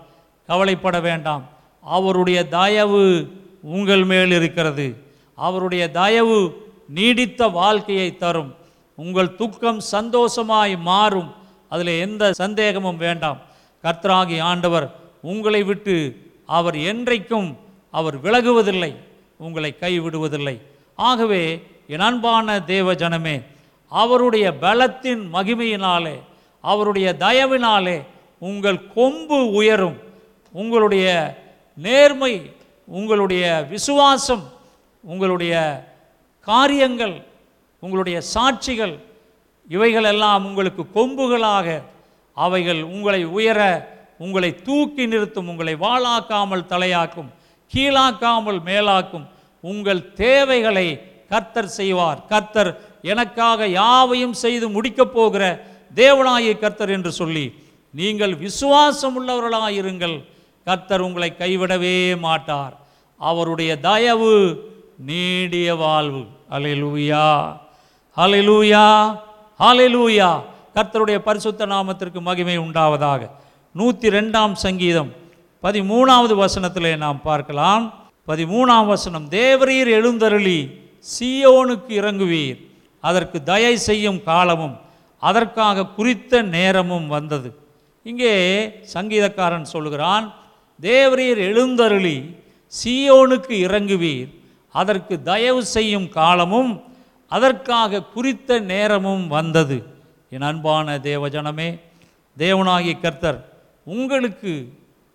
கவலைப்பட 0.47 0.99
வேண்டாம். 0.99 1.43
அவருடைய 1.81 2.47
தயவு 2.47 3.31
உங்கள் 3.65 4.03
மேல் 4.03 4.31
இருக்கிறது. 4.31 4.85
அவருடைய 5.35 5.91
தயவு 5.91 6.39
நீடித்த 6.87 7.47
வாழ்க்கையை 7.47 8.17
தரும். 8.17 8.55
உங்கள் 8.95 9.35
துக்கம் 9.35 9.79
சந்தோஷமாய் 9.79 10.77
மாறும். 10.77 11.33
அதில் 11.69 11.99
எந்த 11.99 12.33
சந்தேகமும் 12.33 12.97
வேண்டாம். 12.97 13.39
கர்த்தராகி 13.83 14.41
ஆண்டவர் 14.41 14.95
உங்களை 15.21 15.63
விட்டு 15.63 15.95
அவர் 16.45 16.75
என்றைக்கும் 16.75 17.55
அவர் 17.91 18.21
விலகுவதில்லை. 18.21 18.95
உங்களை 19.37 19.75
கைவிடுவதில்லை. 19.79 20.61
ஆகவே 20.95 21.43
என் 21.87 21.99
அன்பான 21.99 22.59
தேவ 22.61 22.93
ஜனமே 22.93 23.43
அவருடைய 23.89 24.57
பலத்தின் 24.57 25.33
மகிமையினாலே 25.33 26.15
அவருடைய 26.61 27.15
தயவினாலே 27.19 27.97
உங்கள் 28.37 28.93
கொம்பு 28.93 29.51
உயரும். 29.51 29.97
உங்களுடைய 30.51 31.07
நேர்மை 31.75 32.33
உங்களுடைய 32.85 33.65
விசுவாசம் 33.69 34.43
உங்களுடைய 35.03 35.85
காரியங்கள் 36.39 37.23
உங்களுடைய 37.79 38.21
சாட்சிகள் 38.33 38.99
இவைகளெல்லாம் 39.69 40.45
உங்களுக்கு 40.45 40.85
கொம்புகளாக 40.95 41.81
அவைகள் 42.33 42.83
உங்களை 42.83 43.25
உயர 43.25 43.89
உங்களை 44.17 44.55
தூக்கி 44.55 45.07
நிறுத்தும் 45.07 45.47
உங்களை 45.47 45.75
வாழாக்காமல் 45.75 46.65
தலையாக்கும் 46.69 47.31
கீழாக்காமல் 47.73 48.59
மேலாக்கும் 48.65 49.25
உங்கள் 49.61 50.13
தேவைகளை 50.13 51.01
கர்த்தர் 51.29 51.67
செய்வார். 51.67 52.25
கர்த்தர் 52.27 52.81
எனக்காக 53.01 53.67
யாவையும் 53.67 54.33
செய்து 54.33 54.69
முடிக்கப் 54.69 55.13
போகிற 55.13 55.67
தேவனாகிய 55.95 56.59
கர்த்தர் 56.59 56.89
என்று 56.89 57.11
சொல்லி 57.11 57.55
நீங்கள் 57.91 58.37
விசுவாசம் 58.37 59.21
உள்ளவர்களாயிருங்கள் 59.21 60.25
கர்த்தர் 60.65 61.01
உங்களை 61.01 61.33
கைவிடவே 61.39 62.19
மாட்டார். 62.19 62.77
அவருடைய 63.17 63.79
தயவு 63.79 64.63
நீடிய 64.97 65.75
வாழ்வு. 65.75 66.23
அலையலூயா 66.49 67.57
ஹalleluya. 68.17 69.15
ஹalleluya. 69.59 70.43
கர்த்தருடைய 70.75 71.17
பரிசுத்த 71.17 71.65
நாமத்திற்கு 71.65 72.21
மகிமை 72.21 72.59
உண்டாவதாக. 72.59 73.29
நூற்றி 73.71 74.09
ரெண்டாம் 74.09 74.53
சங்கீதம். 74.53 75.13
பதிமூணாவது 75.63 76.45
வசனத்திலே 76.45 76.97
நாம் 76.97 77.21
பார்க்கலாம். 77.21 77.93
பதிமூணாம் 78.27 78.85
வசனம். 78.85 79.29
தேவரீர் 79.29 79.87
எழுந்தருளி 79.87 80.79
சியோனுக்கு 81.19 81.89
இறங்குவீர். 81.89 82.71
அதற்கு 82.99 83.43
தயை 83.43 83.77
செய்யும் 83.77 84.23
காலமும் 84.23 84.79
அதற்காக 85.19 85.85
குறித்த 85.85 86.41
நேரமும் 86.41 87.07
வந்தது. 87.07 87.55
இங்கே 88.03 88.33
சங்கீதக்காரன் 88.93 89.61
சொல்கிறான் 89.61 90.33
தேவரீர் 90.81 91.41
எழுந்தருளி 91.49 92.17
சீயோனுக்கு 92.83 93.55
இறங்குவீர். 93.67 94.29
அதற்கு 94.75 95.15
தயவு 95.21 95.61
செய்யும் 95.65 96.07
காலமும் 96.09 96.71
அதற்காக 97.31 98.03
குறித்த 98.15 98.59
நேரமும் 98.59 99.27
வந்தது. 99.27 99.77
என் 100.29 100.47
அன்பான 100.49 100.97
தேவஜனமே 100.97 101.69
தேவனாகிய 102.37 102.93
கர்த்தர் 102.99 103.39
உங்களுக்கு 103.85 104.53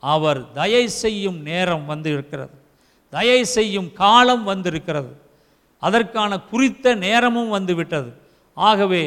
அவர் 0.02 0.40
தயை 0.52 0.84
செய்யும் 0.88 1.38
நேரம் 1.42 1.86
வந்து 1.86 2.10
இருக்கிறது 2.10 2.54
தயை 3.12 3.44
செய்யும் 3.44 3.92
காலம் 3.92 4.44
வந்திருக்கிறது. 4.44 5.10
அதற்கான 5.78 6.32
குறித்த 6.52 6.94
நேரமும் 6.94 7.48
வந்துவிட்டது. 7.48 8.10
ஆகவே 8.54 9.04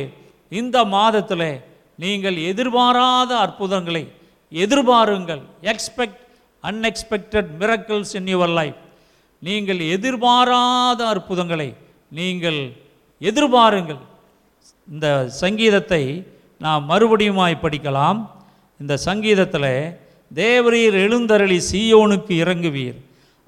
இந்த 0.50 0.77
மாதத்தில் 0.86 1.50
நீங்கள் 2.03 2.38
எதிர்பாராத 2.51 3.31
அற்புதங்களை 3.38 4.03
எதிர்பாருங்கள். 4.51 5.41
Expect 5.72 6.23
unexpected 6.70 7.50
miracles 7.62 8.13
in 8.20 8.29
your 8.34 8.53
life 8.60 8.79
நீங்கள் 9.48 9.82
எதிர்பாராத 9.96 11.00
அற்புதங்களை 11.13 11.70
நீங்கள் 12.20 12.60
எதிர்பாருங்கள். 13.29 14.01
இந்த 14.93 15.08
சங்கீதத்தை 15.41 16.03
நாம் 16.65 16.84
மறுபடியுமாய் 16.91 17.63
படிக்கலாம். 17.63 18.20
இந்த 18.82 18.93
சங்கீதத்தில் 19.08 19.74
தேவரீர் 20.41 20.98
எழுந்தருளி 21.05 21.60
சீயோனுக்கு 21.72 22.34
இறங்குவீர். 22.43 22.98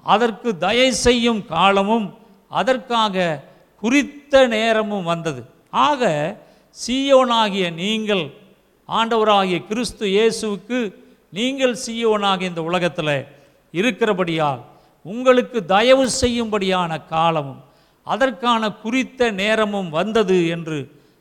அதற்கு 0.06 0.50
தயை 0.66 0.90
செய்யும் 1.06 1.42
காலமும் 1.54 2.06
அதற்காக 2.60 3.16
குறித்த 3.82 4.34
நேரமும் 4.56 5.08
வந்தது. 5.12 5.40
ஆக 5.88 6.02
சீயோனாகிய 6.76 7.66
நீங்கள் 7.82 8.24
ஆண்டவராகிய 8.88 9.58
கிறிஸ்து 9.70 10.04
இயேசுவுக்கு 10.16 10.78
நீங்கள் 11.32 11.76
சீயோனாக 11.86 12.40
இந்த 12.40 12.62
உலகத்தில் 12.62 13.26
இருக்கிறபடியால் 13.70 14.60
உங்களுக்கு 15.04 15.64
தயவு 15.64 16.08
செய்யும்படியான 16.20 17.04
காலமும் 17.06 17.62
அதற்கான 18.02 18.72
குறித்த 18.72 19.30
நேரமும் 19.30 19.90
வந்தது 19.90 20.48
என்று 20.48 20.78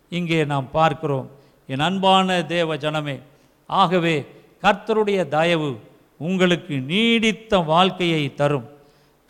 இங்கே 0.10 0.46
நாம் 0.46 0.68
பார்க்கிறோம். 0.72 1.28
என் 1.68 1.80
அன்பான 1.80 2.44
தேவ 2.44 2.76
ஜனமே 2.76 3.22
ஆகவே 3.70 4.26
கர்த்தருடைய 4.64 5.28
தயவு 5.28 5.80
உங்களுக்கு 6.18 6.76
நீடித்த 6.76 7.58
வாழ்க்கையை 7.58 8.34
தரும். 8.34 8.68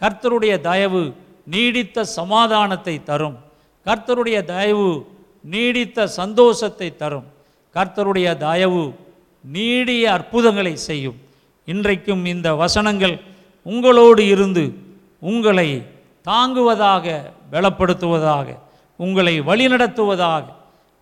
கர்த்தருடைய 0.02 0.62
தயவு 0.62 1.16
நீடித்த 1.46 2.04
சமாதானத்தை 2.04 3.04
தரும். 3.04 3.38
கர்த்தருடைய 3.86 4.44
தயவு 4.44 5.08
நீடித்த 5.42 6.08
சந்தோஷத்தை 6.08 6.96
தரும். 6.96 7.26
கர்த்தருடைய 7.76 8.38
தயவு 8.38 8.84
நீடிய 9.52 10.12
அற்புதங்களை 10.12 10.76
செய்யும். 10.76 11.18
இன்றைக்கும் 11.66 12.26
இந்த 12.26 12.54
வசனங்கள் 12.54 13.22
உங்களோடு 13.64 14.28
இருந்து 14.28 14.74
உங்களை 15.20 15.84
தாங்குவதாக 16.26 17.34
பலப்படுத்துவதாக 17.52 18.58
உங்களை 18.96 19.42
வழிநடத்துவதாக. 19.42 20.44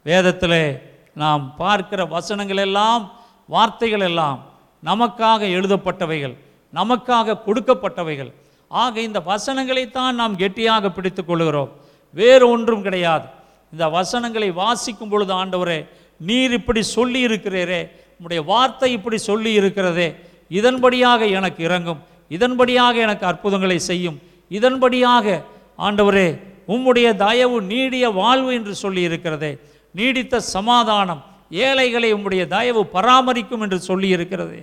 வேதத்தில் 0.03 0.81
நாம் 1.15 1.55
பார்க்கிற 1.55 2.05
வசனங்கள் 2.05 2.57
எல்லாம் 2.57 3.11
வார்த்தைகள் 3.47 3.99
எல்லாம் 3.99 4.39
நமக்காக 4.85 5.41
எழுதப்பட்டவைகள் 5.57 6.35
நமக்காக 6.73 7.39
கொடுக்கப்பட்டவைகள். 7.47 8.31
ஆக 8.67 9.01
இந்த 9.01 9.19
வசனங்களைத்தான் 9.19 10.11
நாம் 10.11 10.35
கெட்டியாக 10.35 10.89
பிடித்து 10.89 11.25
கொள்கிறோம். 11.25 11.71
வேறு 12.11 12.49
ஒன்றும் 12.49 12.81
கிடையாது. 12.81 13.25
இந்த 13.71 13.89
வசனங்களை 13.89 14.51
வாசிக்கும் 14.51 15.09
பொழுது 15.09 15.33
ஆண்டவரே 15.33 15.87
நீர் 16.17 16.51
இப்படி 16.51 16.81
சொல்லி 16.81 17.25
இருக்கிறீரே 17.25 17.81
உம்முடைய 18.19 18.45
வார்த்தை 18.45 18.91
இப்படி 18.91 19.17
சொல்லி 19.17 19.51
இருக்கிறதே. 19.53 20.15
இதன்படியாக 20.49 21.29
எனக்கு 21.31 21.63
இறங்கும். 21.63 21.99
இதன்படியாக 22.29 22.95
எனக்கு 22.95 23.25
அற்புதங்களை 23.25 23.79
செய்யும். 23.79 24.17
இதன்படியாக 24.51 25.43
ஆண்டவரே 25.79 26.27
உம்முடைய 26.67 27.15
தயவு 27.15 27.61
நீடிய 27.61 28.09
வாழ்வு 28.09 28.53
என்று 28.53 28.75
சொல்லி 28.75 29.01
இருக்கிறதே. 29.01 29.57
நீடித்த 29.91 30.39
சமாதானம் 30.39 31.21
ஏழைகளை 31.49 32.13
உம்முடைய 32.13 32.47
தயவு 32.47 32.81
பராமரிக்கும் 32.93 33.61
என்று 33.61 33.79
சொல்லி 33.79 34.07
இருக்கிறது. 34.07 34.57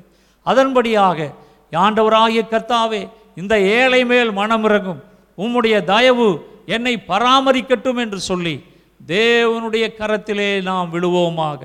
அதன்படியாக 0.46 1.18
ஆண்டவராகிய 1.72 2.42
கர்த்தாவே 2.51 3.09
இந்த 3.35 3.61
ஏழை 3.61 4.05
மேல் 4.05 4.31
மனமிறங்கும் 4.31 5.01
உம்முடைய 5.38 5.85
தயவு 5.85 6.29
என்னை 6.66 6.94
பராமரிக்கட்டும் 7.09 7.96
என்று 7.96 8.20
சொல்லி 8.20 8.64
தேவனுடைய 9.07 9.85
கரத்திலே 9.98 10.62
நாம் 10.62 10.90
விழுவோமாக. 10.90 11.61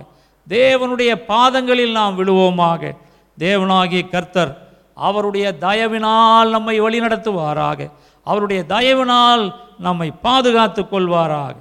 தேவனுடைய 0.49 1.15
பாதங்களில் 1.15 1.91
நாம் 1.91 2.15
விழுவோமாக. 2.15 2.95
தேவனாகிய 3.39 4.09
கர்த்தர் 4.09 4.67
அவருடைய 4.95 5.55
தயவினால் 5.59 6.49
நம்மை 6.49 6.81
வழிநடத்துவாராக. 6.81 7.91
அவருடைய 8.23 8.63
தயவினால் 8.67 9.53
நம்மை 9.79 10.11
பாதுகாத்து 10.11 10.81
கொள்வாராக. 10.81 11.55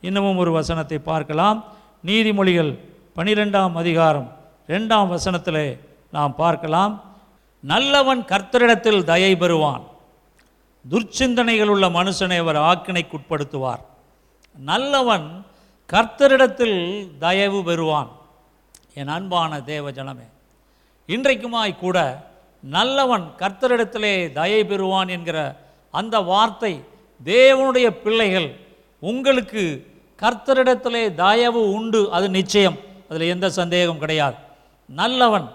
இன்னமும் 0.00 0.36
ஒரு 0.36 0.52
வசனத்தை 0.52 0.98
பார்க்கலாம். 0.98 1.64
நீதிமொழிகள் 2.06 2.78
பனிரெண்டாம் 3.16 3.72
அதிகாரம் 3.72 4.36
ரெண்டாம் 4.68 5.08
வசனத்தில் 5.08 5.80
நாம் 6.10 6.34
பார்க்கலாம். 6.34 7.02
நல்லவன் 7.60 8.22
கர்த்தரிடத்தில் 8.22 9.04
தயை 9.04 9.36
பெறுவான். 9.36 9.82
துர்ச்சிந்தனைகள் 10.90 11.66
உள்ள 11.66 11.88
மனுஷனை 11.88 12.38
அவர் 12.38 12.56
ஆக்கினைக்குட்படுத்துவார். 12.56 13.82
நல்லவன் 14.58 15.44
கர்த்தரிடத்தில் 15.92 17.08
தயவு 17.18 17.62
பெறுவான். 17.62 18.16
என் 18.94 19.08
அன்பான 19.08 19.60
தேவ 19.62 19.90
ஜனமே 19.90 20.26
இன்றைக்குமாய் 21.06 21.78
கூட 21.78 22.26
நல்லவன் 22.62 23.26
கர்த்தரிடத்திலே 23.38 24.32
தயை 24.32 24.64
பெறுவான் 24.64 25.08
என்கிற 25.08 25.38
அந்த 25.90 26.20
வார்த்தை 26.20 26.84
தேவனுடைய 27.24 27.90
பிள்ளைகள் 27.90 28.48
உங்களுக்கு 29.00 29.62
கர்த்தரிடத்திலே 30.22 31.14
தயவு 31.14 31.72
உண்டு 31.72 32.12
அது 32.12 32.30
நிச்சயம். 32.30 32.78
அதில் 33.10 33.28
எந்த 33.28 33.50
சந்தேகம் 33.50 33.98
கிடையாது. 33.98 34.36
நல்லவன் 34.86 35.48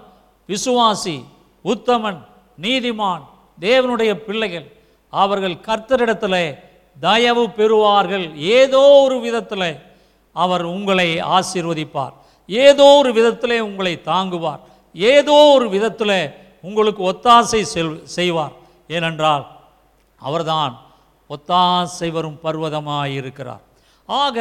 விசுவாசி 0.47 1.23
உத்தமன் 1.65 2.19
நீதிமான் 2.61 3.23
தேவனுடைய 3.59 4.13
பிள்ளைகள் 4.13 4.71
அவர்கள் 5.09 5.55
கர்த்தரிடத்தில் 5.55 6.57
தயவு 6.99 7.47
பெறுவார்கள். 7.47 8.35
ஏதோ 8.35 8.79
ஒரு 8.79 9.19
விதத்தில் 9.19 9.79
அவர் 10.31 10.63
உங்களை 10.63 11.21
ஆசீர்வதிப்பார். 11.21 12.13
ஏதோ 12.49 12.87
ஒரு 12.99 13.11
விதத்தில் 13.17 13.65
உங்களை 13.67 13.93
தாங்குவார். 14.11 14.61
ஏதோ 14.95 15.37
ஒரு 15.55 15.67
விதத்தில் 15.69 16.17
உங்களுக்கு 16.67 17.01
ஒத்தாசை 17.11 17.61
செல் 17.73 17.93
செய்வார். 18.17 18.53
ஏனென்றால் 18.87 19.45
அவர்தான் 20.21 20.73
ஒத்தாசை 21.29 22.09
வரும் 22.11 22.39
பர்வதமாக 22.43 23.05
இருக்கிறார் 23.19 23.63
ஆக 24.09 24.37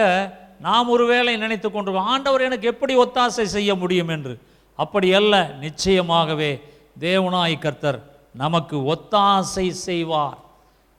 நாம் 0.66 0.92
ஒருவேளை 0.94 1.32
நினைத்து 1.36 1.68
கொண்டிருக்கோம் 1.68 2.10
ஆண்டவர் 2.12 2.46
எனக்கு 2.48 2.66
எப்படி 2.72 2.94
ஒத்தாசை 3.04 3.44
செய்ய 3.56 3.70
முடியும் 3.74 4.08
என்று? 4.08 4.34
அப்படி 4.78 5.08
அல்ல 5.18 5.34
நிச்சயமாகவே 5.60 6.52
தேவனாய் 7.00 7.54
கர்த்தர் 7.64 7.98
நமக்கு 8.42 8.76
ஒத்தாசை 8.92 9.66
செய்வார். 9.88 10.38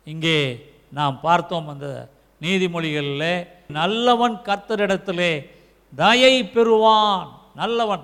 இங்கே 0.08 0.40
நாம் 0.98 1.18
பார்த்தோம் 1.22 1.68
அந்த 1.74 1.88
நீதிமொழிகளில் 2.42 3.48
நல்லவன் 3.78 4.36
கர்த்தரிடத்திலே 4.48 5.32
தயை 5.96 6.44
பெறுவான் 6.46 7.28
நல்லவன். 7.56 8.04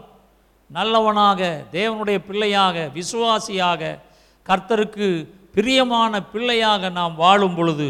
நல்லவனாக 0.69 1.65
தேவனுடைய 1.71 2.17
பிள்ளையாக 2.27 2.89
விசுவாசியாக 2.93 3.99
கர்த்தருக்கு 4.45 5.07
பிரியமான 5.53 6.21
பிள்ளையாக 6.23 6.89
நாம் 6.89 7.15
வாழும் 7.15 7.55
பொழுது 7.55 7.87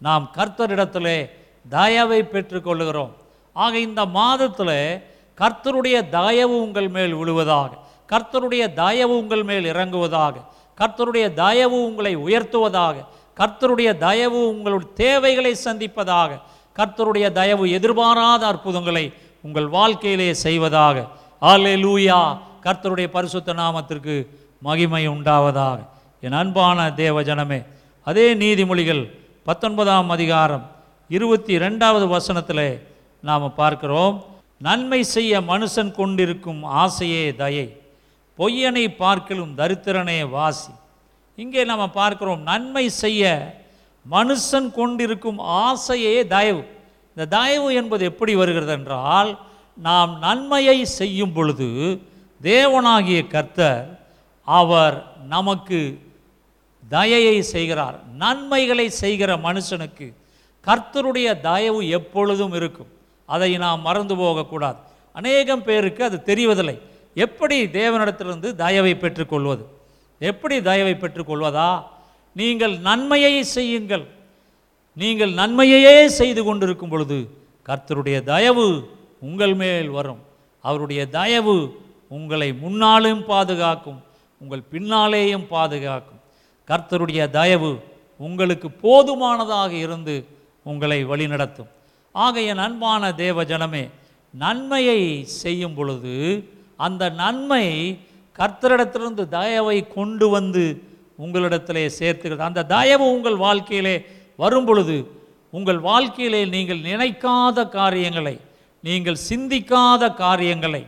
நாம் 0.00 0.30
கர்த்தரிடத்திலே 0.36 1.18
தயவை 1.68 2.20
பெற்றுக்கொள்கிறோம் 2.24 3.12
ஆக 3.56 3.78
இந்த 3.78 4.04
மாதத்தில் 4.06 5.02
கர்த்தருடைய 5.38 6.08
தயவு 6.08 6.56
உங்கள் 6.62 6.88
மேல் 6.88 7.14
விழுவதாக 7.14 7.78
கர்த்தருடைய 8.08 8.74
தயவு 8.74 9.14
உங்கள் 9.16 9.42
மேல் 9.42 9.64
இறங்குவதாக 9.64 10.34
கர்த்தருடைய 10.78 11.34
தயவு 11.34 11.84
உங்களை 11.84 12.16
உயர்த்துவதாக 12.16 13.04
கர்த்தருடைய 13.40 13.98
தயவு 13.98 14.40
உங்களுடைய 14.48 14.90
தேவைகளை 14.94 15.56
சந்திப்பதாக 15.64 16.40
கர்த்தருடைய 16.78 17.32
தயவு 17.32 17.70
எதிர்பாராத 17.70 18.46
அற்புதங்களை 18.46 19.04
உங்கள் 19.42 19.68
வாழ்க்கையிலே 19.76 20.28
செய்வதாக. 20.44 20.96
ஆலே 21.42 21.74
லூயா 21.84 22.18
கர்த்தருடைய 22.64 23.08
பரிசுத்த 23.16 23.54
நாமத்திற்கு 23.62 24.14
மகிமை 24.66 25.04
உண்டாவதாக. 25.08 25.78
என் 26.24 26.38
அன்பான 26.40 26.78
தேவ 27.02 27.22
ஜனமே 27.28 27.60
அதே 28.06 28.26
நீதிமொழிகள் 28.42 29.02
பத்தொன்பதாம் 29.48 30.10
அதிகாரம் 30.16 30.64
இருபத்தி 31.16 31.54
ரெண்டாவது 31.58 32.06
வசனத்தில் 32.08 32.66
நாம் 33.28 33.54
பார்க்கிறோம். 33.54 34.14
நன்மை 34.66 35.00
செய்ய 35.14 35.40
மனுஷன் 35.40 35.90
கொண்டிருக்கும் 35.98 36.62
ஆசையே 36.82 37.24
தயை 37.42 37.66
பொய்யனை 38.38 38.84
பார்க்கலும் 39.02 39.52
தரித்திரனே 39.60 40.18
வாசி. 40.30 40.72
இங்கே 41.34 41.62
நாம் 41.70 41.92
பார்க்கிறோம் 41.92 42.42
நன்மை 42.50 42.84
செய்ய 43.02 43.22
மனுஷன் 44.10 44.68
கொண்டிருக்கும் 44.78 45.38
ஆசையே 45.38 46.14
தயவு. 46.34 46.62
இந்த 47.14 47.36
தயவு 47.36 47.74
என்பது 47.74 48.04
எப்படி 48.04 48.34
வருகிறது 48.34 48.72
என்றால் 48.72 49.38
நாம் 49.76 50.18
நன்மையை 50.18 50.84
செய்யும் 50.84 51.32
பொழுது 51.32 52.00
தேவனாகிய 52.42 53.26
கர்த்தர் 53.26 54.00
அவர் 54.44 55.12
நமக்கு 55.26 55.98
தயையை 56.88 57.42
செய்கிறார். 57.42 57.98
நன்மைகளை 58.12 58.90
செய்கிற 58.90 59.36
மனுஷனுக்கு 59.36 60.12
கர்த்தருடைய 60.66 61.40
தயவு 61.40 61.88
எப்பொழுதும் 61.88 62.52
இருக்கும். 62.52 62.86
அதை 63.26 63.56
நாம் 63.56 63.80
மறந்து 63.80 64.16
போகக்கூடாது. 64.16 64.76
அநேகம் 65.12 65.62
பேருக்கு 65.62 66.04
அது 66.04 66.22
தெரிவதில்லை. 66.24 66.78
எப்படி 67.14 67.64
தேவனிடத்திலிருந்து 67.64 68.54
தயவை 68.54 68.94
பெற்றுக்கொள்வது? 68.94 69.66
எப்படி 70.18 70.62
தயவை 70.62 70.94
பெற்றுக்கொள்வதா? 70.94 71.82
நீங்கள் 72.32 72.78
நன்மையை 72.78 73.44
செய்யுங்கள். 73.44 74.08
நீங்கள் 74.96 75.32
நன்மையையே 75.32 76.06
செய்து 76.06 76.44
கொண்டிருக்கும் 76.44 76.88
பொழுது 76.88 77.18
கர்த்தருடைய 77.68 78.16
தயவு 78.22 78.66
உங்கள் 79.20 79.54
மேல் 79.54 79.88
வரும். 79.88 80.20
அவருடைய 80.64 81.02
தயவு 81.18 81.54
உங்களை 82.08 82.48
முன்னாலும் 82.52 83.22
பாதுகாக்கும் 83.24 84.00
உங்கள் 84.40 84.62
பின்னாலேயும் 84.72 85.46
பாதுகாக்கும். 85.54 86.20
கர்த்தருடைய 86.68 87.30
தயவு 87.30 87.72
உங்களுக்கு 88.20 88.68
போதுமானதாக 88.84 89.72
இருந்து 89.72 90.14
உங்களை 90.62 90.98
வழிநடத்தும். 91.04 91.70
ஆகைய 92.14 92.50
நண்பான 92.54 93.12
தேவ 93.14 93.44
ஜனமே 93.44 93.84
நன்மையை 94.34 95.00
செய்யும் 95.42 95.74
பொழுது 95.74 96.14
அந்த 96.76 97.10
நன்மை 97.22 97.64
கர்த்தரிடத்திலிருந்து 98.38 99.24
தயவை 99.28 99.78
கொண்டு 99.88 100.26
வந்து 100.28 100.64
உங்களிடத்திலே 101.24 101.84
சேர்த்துக்கிறது 101.98 102.44
அந்த 102.50 102.66
தயவு 102.76 103.06
உங்கள் 103.16 103.36
வாழ்க்கையிலே 103.36 103.96
வரும்பொழுது 104.36 105.10
உங்கள் 105.50 105.80
வாழ்க்கையிலே 105.80 106.44
நீங்கள் 106.44 106.80
நினைக்காத 106.80 107.68
காரியங்களை 107.68 108.40
நீங்கள் 108.80 109.16
சிந்திக்காத 109.28 110.14
காரியங்களை 110.14 110.86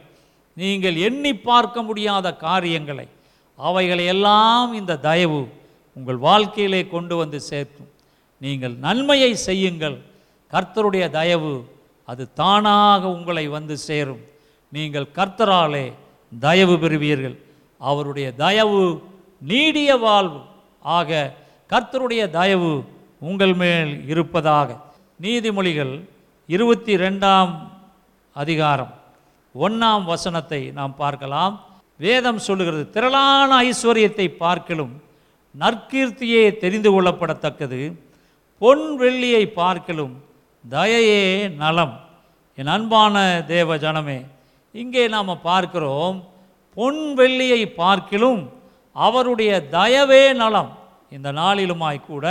நீங்கள் 0.54 0.96
எண்ணி 0.96 1.34
பார்க்க 1.34 1.82
முடியாத 1.82 2.36
காரியங்களை 2.36 3.08
அவைகளை 3.56 4.06
எல்லாம் 4.06 4.74
இந்த 4.74 4.96
தயவு 4.96 5.48
உங்கள் 5.94 6.16
வாழ்க்கையிலே 6.16 6.86
கொண்டு 6.88 7.16
வந்து 7.16 7.40
சேர்க்கும். 7.40 7.90
நீங்கள் 8.38 8.74
நன்மையை 8.76 9.34
செய்யுங்கள். 9.34 10.00
கர்த்தருடைய 10.52 11.10
தயவு 11.10 11.64
அது 12.04 12.32
தானாக 12.32 13.08
உங்களை 13.08 13.48
வந்து 13.48 13.76
சேரும். 13.76 14.20
நீங்கள் 14.68 15.06
கர்த்தராலே 15.14 15.92
தயவு 16.40 16.78
பெறுவீர்கள். 16.78 17.36
அவருடைய 17.78 18.32
தயவு 18.32 19.02
நீடிய 19.38 19.96
வாழ்வு. 19.96 20.40
ஆக 20.82 21.34
கர்த்தருடைய 21.70 22.30
தயவு 22.30 22.84
உங்கள் 23.20 23.54
மேல் 23.54 23.92
இருப்பதாக. 24.08 24.68
நீதிமொழிகள் 25.22 25.94
இருபத்தி 26.46 26.96
ரெண்டாம் 26.96 27.52
அதிகாரம் 28.32 28.92
ஒன்றாம் 29.54 30.04
வசனத்தை 30.04 30.60
நாம் 30.78 30.94
பார்க்கலாம். 30.96 31.54
வேதம் 31.96 32.38
சொல்லுகிறது 32.38 32.90
திரளான 32.90 33.50
ஐஸ்வர்யத்தை 33.68 34.26
பார்க்கலும் 34.44 34.92
நற்கீர்த்தியே 35.60 36.58
தெரிந்து 36.62 36.90
கொள்ளப்படத்தக்கது. 36.90 37.80
பொன் 38.58 38.86
வெள்ளியை 39.00 39.44
பார்க்கலும் 39.60 40.14
தயையே 40.70 41.24
நலம். 41.62 41.94
என் 42.58 42.72
அன்பான 42.76 43.44
தேவ 43.46 43.76
ஜனமே 43.76 44.18
இங்கே 44.72 45.08
நாம் 45.08 45.40
பார்க்கிறோம் 45.42 46.16
பொன் 46.76 47.02
வெள்ளியை 47.16 47.60
பார்க்கிலும் 47.66 48.42
அவருடைய 48.92 49.52
தயவே 49.70 50.22
நலம். 50.42 50.70
இந்த 51.10 51.32
நாளிலுமாய் 51.32 52.06
கூட 52.10 52.26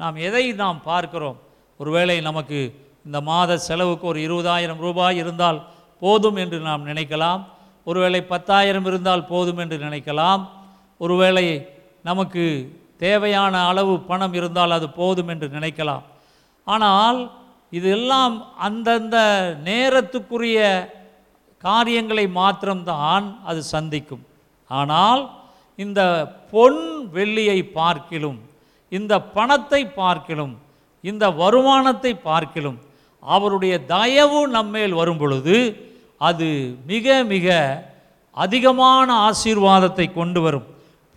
நாம் 0.00 0.16
எதை 0.28 0.44
நாம் 0.60 0.78
பார்க்கிறோம்? 0.90 1.38
ஒருவேளை 1.80 2.16
நமக்கு 2.28 2.58
இந்த 3.06 3.18
மாத 3.28 3.56
செலவுக்கு 3.68 4.06
ஒரு 4.12 4.20
இருபதாயிரம் 4.26 4.80
ரூபாய் 4.86 5.20
இருந்தால் 5.22 5.58
போதும் 6.02 6.38
என்று 6.42 6.58
நாம் 6.68 6.86
நினைக்கலாம். 6.90 7.42
ஒருவேளை 7.86 8.20
பத்தாயிரம் 8.32 8.86
இருந்தால் 8.90 9.28
போதும் 9.32 9.60
என்று 9.62 9.76
நினைக்கலாம். 9.86 10.42
ஒருவேளை 11.00 11.44
நமக்கு 12.08 12.44
தேவையான 13.04 13.54
அளவு 13.70 13.94
பணம் 14.10 14.34
இருந்தால் 14.38 14.76
அது 14.78 14.86
போதும் 15.00 15.30
என்று 15.32 15.48
நினைக்கலாம். 15.56 16.04
ஆனால் 16.66 17.20
இதெல்லாம் 17.78 18.34
அந்தந்த 18.66 19.16
நேரத்துக்குரிய 19.70 20.60
காரியங்களை 21.64 22.26
மாத்திரம்தான் 22.40 23.26
அது 23.50 23.60
சந்திக்கும். 23.74 24.24
ஆனால் 24.70 25.22
இந்த 25.84 26.02
பொன் 26.52 26.80
வெள்ளியை 27.16 27.58
பார்க்கிலும் 27.80 28.38
இந்த 28.96 29.12
பணத்தை 29.36 29.82
பார்க்கிலும் 30.00 30.54
இந்த 31.04 31.24
வருமானத்தை 31.40 32.12
பார்க்கிலும் 32.28 32.78
அவருடைய 33.22 33.74
தயவு 33.94 34.40
நம்மேல் 34.56 34.94
வரும் 35.00 35.20
பொழுது 35.22 35.56
அது 36.28 36.48
மிக 36.90 37.24
மிக 37.32 37.46
அதிகமான 38.36 39.08
ஆசீர்வாதத்தை 39.28 40.06
கொண்டு 40.12 40.40
வரும். 40.40 40.66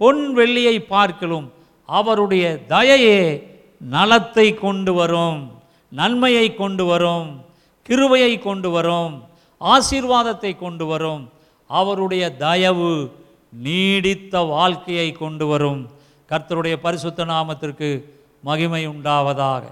பொன் 0.02 0.24
வெள்ளியை 0.38 0.78
பார்க்கிலும் 0.94 1.48
அவருடைய 1.90 2.46
தயையே 2.74 3.20
நலத்தை 3.96 4.48
கொண்டு 4.66 4.92
வரும் 4.94 5.42
நன்மையை 5.92 6.48
கொண்டு 6.62 6.84
வரும் 6.86 7.30
கிருவையை 7.90 8.34
கொண்டு 8.48 8.70
வரும் 8.76 9.16
ஆசீர்வாதத்தை 9.62 10.52
கொண்டு 10.64 10.86
வரும். 10.86 11.24
அவருடைய 11.70 12.24
தயவு 12.46 12.94
நீடித்த 13.66 14.42
வாழ்க்கையை 14.54 15.10
கொண்டு 15.24 15.46
வரும். 15.52 15.82
கர்த்தருடைய 16.30 16.76
பரிசுத்த 16.76 17.26
நாமத்திற்கு 17.26 18.04
மகிமை 18.40 18.88
உண்டாவதாக 18.88 19.64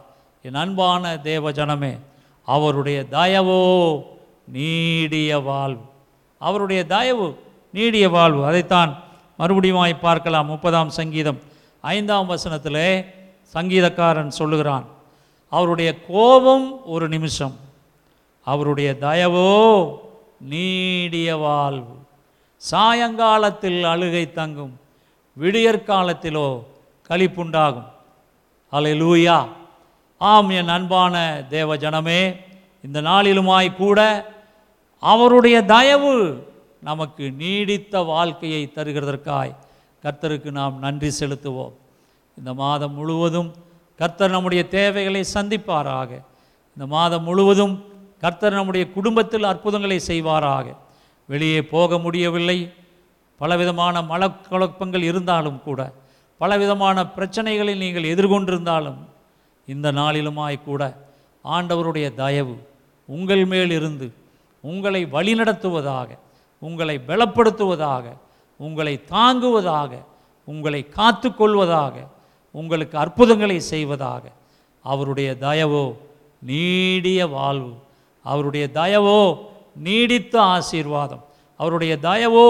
என் 0.42 0.56
அன்பான 0.56 1.18
தேவ 1.18 1.52
ஜனமே 1.52 2.00
அவருடைய 2.46 3.06
தயவோ 3.12 4.04
நீடிய 4.48 5.40
வாழ்வு. 5.40 5.82
அவருடைய 6.40 6.86
தயவு 6.86 7.40
நீடிய 7.72 8.10
வாழ்வு. 8.10 8.46
அதைத்தான் 8.46 9.04
மறுபடியுமாய் 9.40 10.00
பார்க்கலாம். 10.02 10.46
முப்பதாம் 10.46 10.90
சங்கீதம் 10.90 11.40
ஐந்தாம் 11.82 12.30
வசனத்திலே 12.30 13.06
சங்கீதக்காரன் 13.54 14.28
சொல்லுகிறான். 14.28 14.86
அவருடைய 15.50 16.06
கோபம் 16.08 16.86
ஒரு 16.86 17.10
நிமிஷம். 17.10 17.56
அவருடைய 18.44 18.96
தயவோ 19.02 19.98
நீடிய 20.40 21.36
வாழ்வு. 21.36 21.96
சாயங்காலத்தில் 22.58 23.84
அழுகை 23.84 24.32
தங்கும். 24.32 24.80
விடியற்காலத்திலோ 25.40 26.64
களிப்புண்டாகும். 27.10 27.90
லூயா 28.74 29.48
ஆம் 30.18 30.50
என் 30.50 30.68
அன்பான 30.68 31.44
தேவ 31.50 31.78
ஜனமே 31.78 32.38
இந்த 32.84 33.02
நாளிலுமாய் 33.02 33.76
கூட 33.76 34.30
அவருடைய 35.00 35.64
தயவு 35.64 36.48
நமக்கு 36.82 37.32
நீடித்த 37.32 38.00
வாழ்க்கையை 38.00 38.72
தருகிறதற்காய் 38.76 39.56
கர்த்தருக்கு 40.04 40.52
நாம் 40.52 40.80
நன்றி 40.80 41.12
செலுத்துவோம். 41.20 41.72
இந்த 42.38 42.54
மாதம் 42.54 42.94
முழுவதும் 42.94 43.54
கர்த்தர் 43.98 44.30
நம்முடைய 44.30 44.68
தேவைகளை 44.68 45.26
சந்திப்பாராக. 45.34 46.10
இந்த 46.70 46.86
மாதம் 46.88 47.24
முழுவதும் 47.24 47.86
கர்த்தர் 48.20 48.54
நம்முடைய 48.54 48.92
குடும்பத்தில் 48.92 49.44
அற்புதங்களை 49.44 50.02
செய்வாராக. 50.08 50.76
வெளியே 51.28 51.62
போக 51.62 51.98
முடியவில்லை. 51.98 52.74
பலவிதமான 53.42 53.96
மலக்குழப்பங்கள் 54.10 55.04
இருந்தாலும் 55.04 55.60
கூட 55.64 55.82
பலவிதமான 56.42 56.98
பிரச்சனைகளை 57.16 57.74
நீங்கள் 57.76 58.12
எதிர்கொண்டிருந்தாலும் 58.14 59.00
இந்த 59.68 59.88
நாளிலுமாய் 59.92 60.58
கூட 60.64 60.82
ஆண்டவருடைய 61.46 62.08
தயவு 62.16 62.56
உங்கள் 63.10 63.44
மேல் 63.46 63.72
இருந்து 63.72 64.08
உங்களை 64.64 65.02
வழிநடத்துவதாக 65.08 66.10
உங்களை 66.62 66.96
பலப்படுத்துவதாக 67.08 68.06
உங்களை 68.60 68.96
தாங்குவதாக 69.12 69.92
உங்களை 70.48 70.82
காத்துக்கொள்வதாக 70.96 71.96
உங்களுக்கு 72.56 72.96
அற்புதங்களை 72.98 73.58
செய்வதாக 73.70 74.24
அவருடைய 74.86 75.30
தயவோ 75.42 75.86
நீடிய 76.42 77.22
வாழ்வு 77.28 77.72
அவருடைய 78.26 78.66
தயவோ 78.74 79.20
நீடித்த 79.80 80.36
ஆசீர்வாதம் 80.56 81.24
அவருடைய 81.60 81.94
தயவோ 82.04 82.48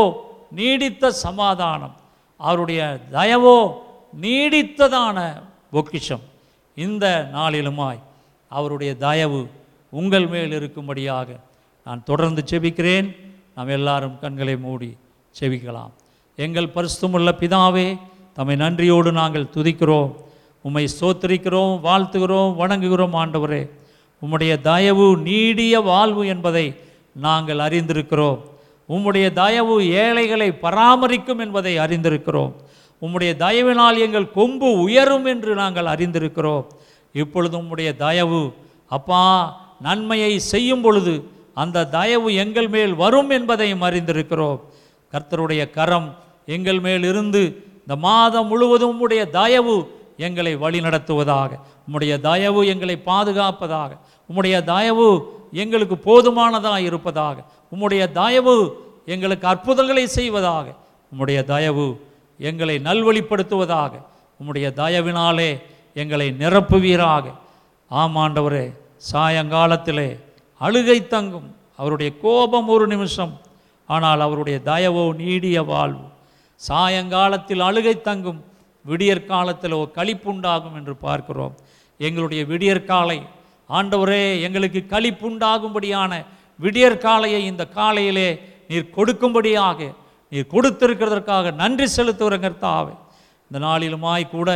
நீடித்த 0.51 1.11
சமாதானம். 1.11 1.95
அவருடைய 2.37 2.99
தயவோ 3.11 3.71
நீடித்ததான 4.21 5.41
பொக்கிஷம். 5.71 6.21
இந்த 6.75 7.29
நாளிலுமாய் 7.33 7.99
அவருடைய 8.47 8.95
தயவு 8.95 9.49
உங்கள் 9.89 10.27
மேல் 10.27 10.51
இருக்கும்படியாக 10.51 11.39
நான் 11.85 12.03
தொடர்ந்து 12.03 12.43
செபிக்கிறேன். 12.51 13.15
நாம் 13.55 13.67
எல்லாரும் 13.67 14.19
கண்களை 14.19 14.57
மூடி 14.57 14.97
செபிக்கலாம். 15.39 15.91
எங்கள் 16.35 16.73
பரிசுமுள்ள 16.75 17.31
பிதாவே 17.39 17.97
தம்மை 18.33 18.55
நன்றியோடு 18.55 19.11
நாங்கள் 19.11 19.51
துதிக்கிறோம். 19.55 20.11
உம்மை 20.61 20.87
சோத்தரிக்கிறோம் 20.99 21.73
வாழ்த்துகிறோம் 21.87 22.55
வணங்குகிறோம் 22.55 23.15
ஆண்டவரே. 23.21 23.69
உம்முடைய 24.21 24.61
தயவு 24.61 25.17
நீடிய 25.17 25.79
வாழ்வு 25.79 26.27
என்பதை 26.27 26.75
நாங்கள் 27.13 27.57
அறிந்திருக்கிறோம். 27.57 28.39
உம்முடைய 28.93 29.27
தயவு 29.41 29.75
ஏழைகளை 30.03 30.49
பராமரிக்கும் 30.65 31.41
என்பதை 31.45 31.73
அறிந்திருக்கிறோம். 31.83 32.53
உம்முடைய 33.01 33.31
தயவினால் 33.45 33.97
எங்கள் 34.05 34.33
கொம்பு 34.37 34.69
உயரும் 34.85 35.25
என்று 35.25 35.51
நாங்கள் 35.61 35.91
அறிந்திருக்கிறோம். 35.93 36.65
இப்பொழுது 37.21 37.55
உம்முடைய 37.61 37.89
தயவு 38.05 38.41
அப்பா 38.97 39.23
நன்மையை 39.81 40.33
செய்யும் 40.53 40.83
பொழுது 40.85 41.13
அந்த 41.61 41.87
தயவு 41.97 42.29
எங்கள் 42.43 42.67
மேல் 42.67 42.93
வரும் 43.03 43.29
என்பதையும் 43.29 43.85
அறிந்திருக்கிறோம். 43.87 44.59
கர்த்தருடைய 45.13 45.61
கரம் 45.77 46.09
எங்கள் 46.55 46.79
மேல் 46.79 47.03
இருந்து 47.03 47.41
இந்த 47.79 47.95
மாதம் 48.07 48.47
முழுவதும் 48.47 48.91
உம்முடைய 48.91 49.21
தயவு 49.39 49.75
எங்களை 50.25 50.53
வழிநடத்துவதாக 50.63 51.51
உம்முடைய 51.85 52.13
தயவு 52.19 52.61
எங்களை 52.71 52.95
பாதுகாப்பதாக 53.05 53.91
உம்முடைய 54.29 54.57
தயவு 54.63 55.07
எங்களுக்கு 55.63 55.95
போதுமானதாக 56.07 56.81
இருப்பதாக 56.89 57.37
உம்முடைய 57.71 58.11
தயவு 58.11 58.55
எங்களுக்கு 59.05 59.47
அற்புதங்களை 59.47 60.07
செய்வதாக. 60.07 60.67
உம்முடைய 61.11 61.43
தயவு 61.43 61.87
எங்களை 62.37 62.75
நல்வழிப்படுத்துவதாக. 62.87 63.93
உம்முடைய 64.39 64.67
தயவினாலே 64.81 65.49
எங்களை 65.93 66.27
நிரப்புவீராக. 66.39 67.25
ஆமாண்டவரே 67.91 68.65
சாயங்காலத்திலே 69.11 70.09
அழுகை 70.61 71.07
தங்கும். 71.07 71.55
அவருடைய 71.77 72.11
கோபம் 72.21 72.67
ஒரு 72.67 72.87
நிமிஷம் 72.87 73.33
ஆனால் 73.85 74.19
அவருடைய 74.19 74.59
தயவோ 74.65 75.15
நீடிய 75.15 75.63
வாழ்வு. 75.63 76.05
சாயங்காலத்தில் 76.55 77.59
அழுகை 77.59 78.01
தங்கும். 78.01 78.43
விடியற் 78.85 79.29
காலத்திலோ 79.29 79.79
களிப்புண்டாகும் 79.95 80.75
என்று 80.75 80.95
பார்க்கிறோம். 80.95 81.55
எங்களுடைய 81.97 82.45
விடியற்காலை 82.45 83.19
ஆண்டவரே 83.69 84.41
எங்களுக்கு 84.41 84.79
களிப்புண்டாகும்படியான 84.89 86.25
விடியற்காலையை 86.61 87.41
இந்த 87.51 87.63
காலையிலே 87.77 88.29
நீர் 88.69 88.93
கொடுக்கும்படியாக 88.97 89.79
நீர் 90.31 90.51
கொடுத்திருக்கிறதற்காக 90.53 91.53
நன்றி 91.61 91.87
செலுத்துகிற 91.95 92.35
கர்த்தாவே. 92.45 92.93
இந்த 93.47 93.57
நாளிலுமாய் 93.67 94.25
கூட 94.35 94.49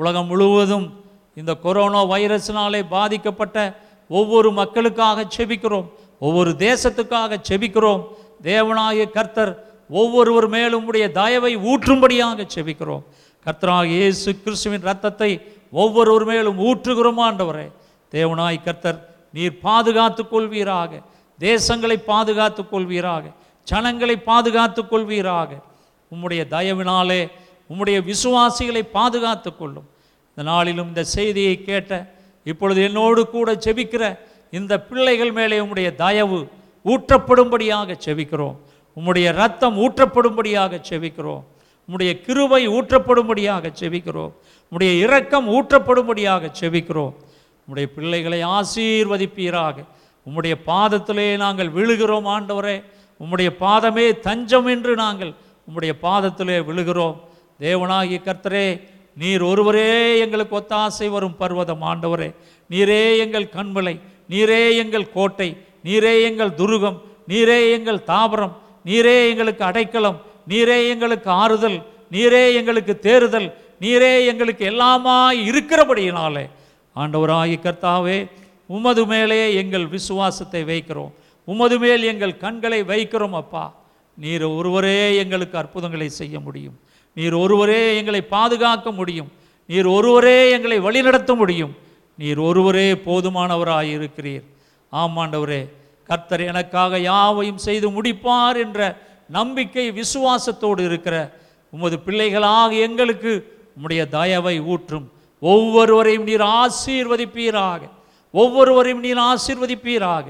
உலகம் 0.00 0.28
முழுவதும் 0.30 0.86
இந்த 1.40 1.52
கொரோனா 1.64 2.00
வைரஸினாலே 2.12 2.80
பாதிக்கப்பட்ட 2.96 3.56
ஒவ்வொரு 4.10 4.48
மக்களுக்காக 4.60 5.26
செபிக்கிறோம் 5.36 5.88
ஒவ்வொரு 6.26 6.50
தேசத்துக்காக 6.66 7.40
செபிக்கிறோம். 7.48 8.02
தேவனாகிய 8.42 9.04
கர்த்தர் 9.16 9.52
ஒவ்வொருவர் 10.00 10.48
மேலும் 10.54 10.86
உடைய 10.88 11.06
தயவை 11.20 11.52
ஊற்றும்படியாக 11.70 12.46
செபிக்கிறோம். 12.54 13.04
கர்த்தராக 13.46 13.86
இயேசு 13.98 14.30
கிறிஸ்துவின் 14.44 14.86
ரத்தத்தை 14.88 15.30
ஒவ்வொருவர் 15.82 16.26
மேலும் 16.30 16.58
ஊற்றுகிறோமாண்டவரே 16.66 17.66
தேவனாய் 18.12 18.64
கர்த்தர் 18.66 18.98
நீர் 19.36 19.56
பாதுகாத்துக் 19.66 20.30
கொள்வீராக. 20.32 20.92
தேசங்களை 21.40 21.96
பாதுகாத்துக் 21.96 22.74
கொள்வீராக 22.74 23.22
ஜனங்களை 23.64 24.16
பாதுகாத்துக் 24.16 24.94
கொள்வீராக. 24.94 25.48
உம்முடைய 26.14 26.42
தயவினாலே 26.50 27.30
உம்முடைய 27.70 27.98
விசுவாசிகளை 28.02 28.82
பாதுகாத்துக் 28.82 29.58
கொள்ளும். 29.58 29.88
இந்த 30.28 30.50
நாளிலும் 30.50 30.88
இந்த 30.88 31.04
செய்தியை 31.04 31.62
கேட்ட 31.62 32.14
இப்பொழுது 32.44 32.82
என்னோடு 32.82 33.28
கூட 33.28 33.54
செபிக்கிற 33.54 34.18
இந்த 34.50 34.80
பிள்ளைகள் 34.80 35.32
மேலே 35.32 35.58
உம்முடைய 35.58 35.94
தயவு 35.94 36.48
ஊற்றப்படும்படியாக 36.84 37.96
செபிக்கிறோம். 38.04 38.56
உம்முடைய 38.96 39.32
ரத்தம் 39.32 39.76
ஊற்றப்படும்படியாக 39.78 40.80
செபிக்கிறோம். 40.90 41.42
உம்முடைய 41.88 42.12
கிருவை 42.26 42.62
ஊற்றப்படும்படியாக 42.68 43.72
செபிக்கிறோம். 43.80 44.32
உம்முடைய 44.70 44.98
இரக்கம் 44.98 45.48
ஊற்றப்படும்படியாக 45.48 46.50
செபிக்கிறோம். 46.60 47.14
உம்முடைய 47.66 47.86
பிள்ளைகளை 47.86 48.42
ஆசீர்வதிப்பீராக. 48.44 49.84
உம்முடைய 50.28 50.54
பாதத்திலே 50.66 51.36
நாங்கள் 51.36 51.70
விழுகிறோம் 51.72 52.28
ஆண்டவரே. 52.36 52.76
உம்முடைய 53.20 53.50
பாதமே 53.60 54.06
தஞ்சம் 54.26 54.66
என்று 54.66 54.94
நாங்கள் 54.94 55.32
உம்முடைய 55.68 55.92
பாதத்திலே 56.02 56.56
விழுகிறோம். 56.68 57.16
தேவனாகிய 57.60 58.18
கர்த்தரே 58.26 58.66
நீர் 59.20 59.42
ஒருவரே 59.42 60.18
எங்களுக்கு 60.18 60.56
ஒத்தாசை 60.60 61.08
வரும் 61.10 61.36
பர்வதம் 61.40 61.82
ஆண்டவரே. 61.90 62.28
நீரே 62.70 63.02
எங்கள் 63.18 63.52
கண்மலை 63.56 63.94
நீரே 64.32 64.76
எங்கள் 64.76 65.12
கோட்டை 65.12 65.48
நீரே 65.84 66.14
எங்கள் 66.22 66.56
துருகம் 66.60 66.98
நீரே 67.28 67.58
எங்கள் 67.76 68.00
தாபரம் 68.10 68.54
நீரே 68.84 69.16
எங்களுக்கு 69.30 69.64
அடைக்கலம் 69.64 70.18
நீரே 70.48 70.88
எங்களுக்கு 70.88 71.30
ஆறுதல் 71.30 71.78
நீரே 72.10 72.42
எங்களுக்கு 72.58 72.94
தேறுதல் 72.98 73.48
நீரே 73.80 74.12
எங்களுக்கு 74.26 74.64
எல்லாமாய் 74.72 75.40
இருக்கிறபடியினாலே. 75.50 76.44
ஆண்டவராகி 76.96 77.56
கர்த்தாவே 77.64 78.18
உமது 78.68 79.06
மேலே 79.06 79.54
எங்கள் 79.54 79.86
விசுவாசத்தை 79.86 80.64
வைக்கிறோம். 80.64 81.12
உமது 81.44 81.78
மேல் 81.78 82.02
எங்கள் 82.02 82.36
கண்களை 82.36 82.82
வைக்கிறோம் 82.82 83.30
அப்பா. 83.30 83.74
நீர் 84.16 84.44
ஒருவரே 84.44 85.16
எங்களுக்கு 85.16 85.58
அற்புதங்களை 85.58 86.08
செய்ய 86.08 86.40
முடியும். 86.40 86.78
நீர் 87.14 87.34
ஒருவரே 87.34 87.96
எங்களை 87.96 88.22
பாதுகாக்க 88.22 88.90
முடியும். 88.90 89.32
நீர் 89.66 89.86
ஒருவரே 89.86 90.50
எங்களை 90.50 90.80
வழிநடத்த 90.80 91.34
முடியும். 91.34 91.76
நீர் 92.18 92.38
ஒருவரே 92.38 92.92
போதுமானவராக 92.92 93.86
இருக்கிறீர். 93.96 94.44
ஆமாண்டவரே 94.92 95.68
கர்த்தர் 96.04 96.40
எனக்காக 96.40 96.98
யாவையும் 96.98 97.58
செய்து 97.58 98.02
முடிப்பார் 98.02 98.56
என்ற 98.56 98.98
நம்பிக்கை 99.28 99.92
விசுவாசத்தோடு 99.92 100.84
இருக்கிற 100.84 101.38
உமது 101.70 101.98
பிள்ளைகளாக 101.98 102.74
எங்களுக்கு 102.74 103.60
உம்முடைய 103.76 104.08
தயவை 104.08 104.60
ஊற்றும். 104.60 105.10
ஒவ்வொருவரையும் 105.40 106.22
நீர் 106.22 106.40
ஆசீர்வதிப்பீராக. 106.40 107.80
ஒவ்வொருவரையும் 108.30 109.00
நீர் 109.00 109.16
ஆசீர்வதிப்பீராக. 109.16 110.24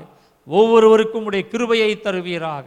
ஒவ்வொருவருக்கும் 0.47 1.25
உடைய 1.25 1.49
கிருபையை 1.49 2.01
தருவீராக. 2.01 2.65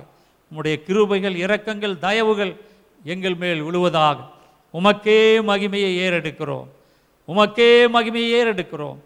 உம்முடைய 0.52 0.82
கிருபைகள் 0.88 1.36
இரக்கங்கள் 1.36 1.98
தயவுகள் 1.98 2.56
எங்கள் 3.04 3.36
மேல் 3.36 3.62
விழுவதாக. 3.62 4.20
உமக்கே 4.74 5.41
மகிமையை 5.41 5.91
ஏறெடுக்கிறோம். 6.00 6.67
உமக்கே 7.28 7.88
மகிமையை 7.88 8.34
ஏறெடுக்கிறோம். 8.39 8.98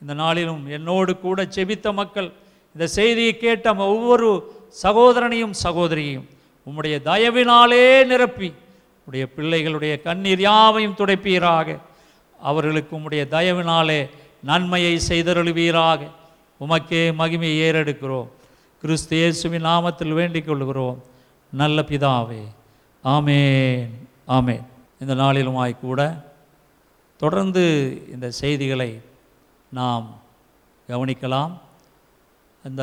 இந்த 0.00 0.14
நாளிலும் 0.14 0.66
என்னோடு 0.66 1.18
கூட 1.18 1.42
செபித்த 1.42 1.92
மக்கள் 1.92 2.32
இந்த 2.72 2.86
செய்தியை 2.86 3.36
கேட்ட 3.36 3.74
ஒவ்வொரு 3.74 4.54
சகோதரனையும் 4.82 5.54
சகோதரியையும் 5.62 6.28
உம்முடைய 6.66 6.98
தயவினாலே 7.04 8.06
நிரப்பி 8.06 8.52
உடைய 9.06 9.26
பிள்ளைகளுடைய 9.36 10.02
கண்ணீர் 10.02 10.40
யாவையும் 10.40 10.94
துடைப்பீராக. 10.98 11.78
அவர்களுக்கு 12.40 12.96
உம்முடைய 12.96 13.24
தயவினாலே 13.30 14.10
நன்மையை 14.48 14.94
செய்தருளுவீராக. 15.08 16.00
உமக்கே 16.64 17.02
மகிமையை 17.20 17.58
ஏறெடுக்கிறோம். 17.66 18.28
கிறிஸ்து 18.82 19.16
இயேசுவின் 19.16 19.66
நாமத்தில் 19.70 20.12
வேண்டிக் 20.18 20.46
கொள்கிறோம் 20.46 20.98
நல்ல 21.52 21.78
பிதாவே 21.90 22.42
ஆமேன் 23.04 23.88
ஆமேன். 24.36 24.64
இந்த 25.02 25.14
நாளிலுமாய் 25.22 25.82
கூட 25.84 26.00
தொடர்ந்து 27.22 27.64
இந்த 28.14 28.26
செய்திகளை 28.40 28.90
நாம் 29.78 30.06
கவனிக்கலாம். 30.88 31.52
இந்த 32.68 32.82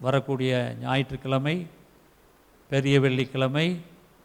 வரக்கூடிய 0.00 0.52
ஞாயிற்றுக்கிழமை 0.80 1.56
பெரிய 2.70 2.94
வெள்ளிக்கிழமை 3.00 3.66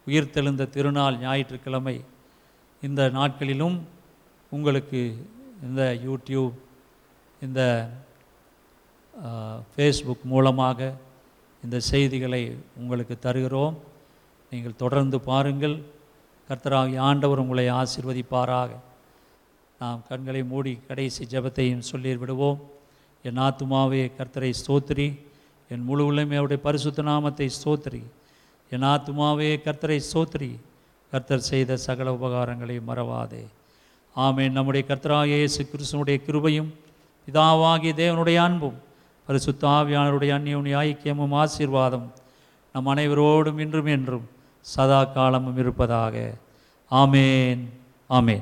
உயிர்த்தெழுந்த 0.07 0.69
திருநாள் 0.75 1.17
ஞாயிற்றுக்கிழமை 1.25 1.95
இந்த 2.87 3.01
நாட்களிலும் 3.17 3.77
உங்களுக்கு 4.55 5.01
இந்த 5.61 5.97
யூடியூப் 6.05 6.53
இந்த 7.41 7.61
ஃபேஸ்புக் 9.75 10.23
மூலமாக 10.23 10.93
இந்த 11.63 11.79
செய்திகளை 11.79 12.57
உங்களுக்கு 12.77 13.19
தருகிறோம். 13.19 13.77
நீங்கள் 14.51 14.75
தொடர்ந்து 14.75 15.19
பாருங்கள். 15.19 15.83
கர்த்தராகி 16.49 16.97
ஆண்டவர் 16.97 17.39
உங்களை 17.39 17.65
ஆசிர்வதிப்பாராக. 17.69 18.69
நாம் 19.79 20.01
கண்களை 20.09 20.43
மூடி 20.43 20.79
கடைசி 20.87 21.25
ஜெபத்தையும் 21.25 21.87
சொல்லி 21.91 22.17
விடுவோம். 22.17 22.59
என் 23.23 23.37
ஆத்துமாவே 23.37 24.11
கர்த்தரை 24.17 24.53
ஸ்தோத்திரி. 24.61 25.19
என் 25.69 25.83
முழு 25.83 26.13
உள்ளமையுடைய 26.13 26.55
பரிசுத்த 26.55 27.01
நாமத்தை 27.01 27.49
ஸ்தோத்திரி. 27.63 28.03
என் 28.69 28.83
ஆத்துமாவே 28.83 29.49
கர்த்தரை 29.65 29.99
ஸ்தோத்திரி. 30.11 30.51
கர்த்தர் 31.11 31.49
செய்த 31.51 31.77
சகல 31.77 32.13
உபகாரங்களை 32.13 32.81
மறவாதே. 32.87 33.43
ஆமேன். 34.15 34.51
நம்முடைய 34.51 34.85
கர்த்தராகிய 34.89 35.25
இயேசு 35.25 35.69
கிறிஸ்துனுடைய 35.71 36.21
கிருபையும் 36.27 36.73
பிதாவாகிய 37.25 37.93
தேவனுடைய 37.93 38.35
அன்பும் 38.35 38.77
பரிசுத்த 39.27 39.67
அந்நிய 39.67 40.39
அந்நியுடைய 40.39 40.75
ஐக்கியமும் 40.87 41.33
ஆசீர்வாதம் 41.33 42.13
நம் 42.73 42.87
அனைவரோடும் 42.87 43.59
இன்றும் 43.59 43.85
என்றும் 43.85 44.29
சதா 44.61 45.03
காலமும் 45.03 45.57
இருப்பதாக. 45.57 46.33
ஆமேன். 46.91 47.67
ஆமேன். 48.09 48.41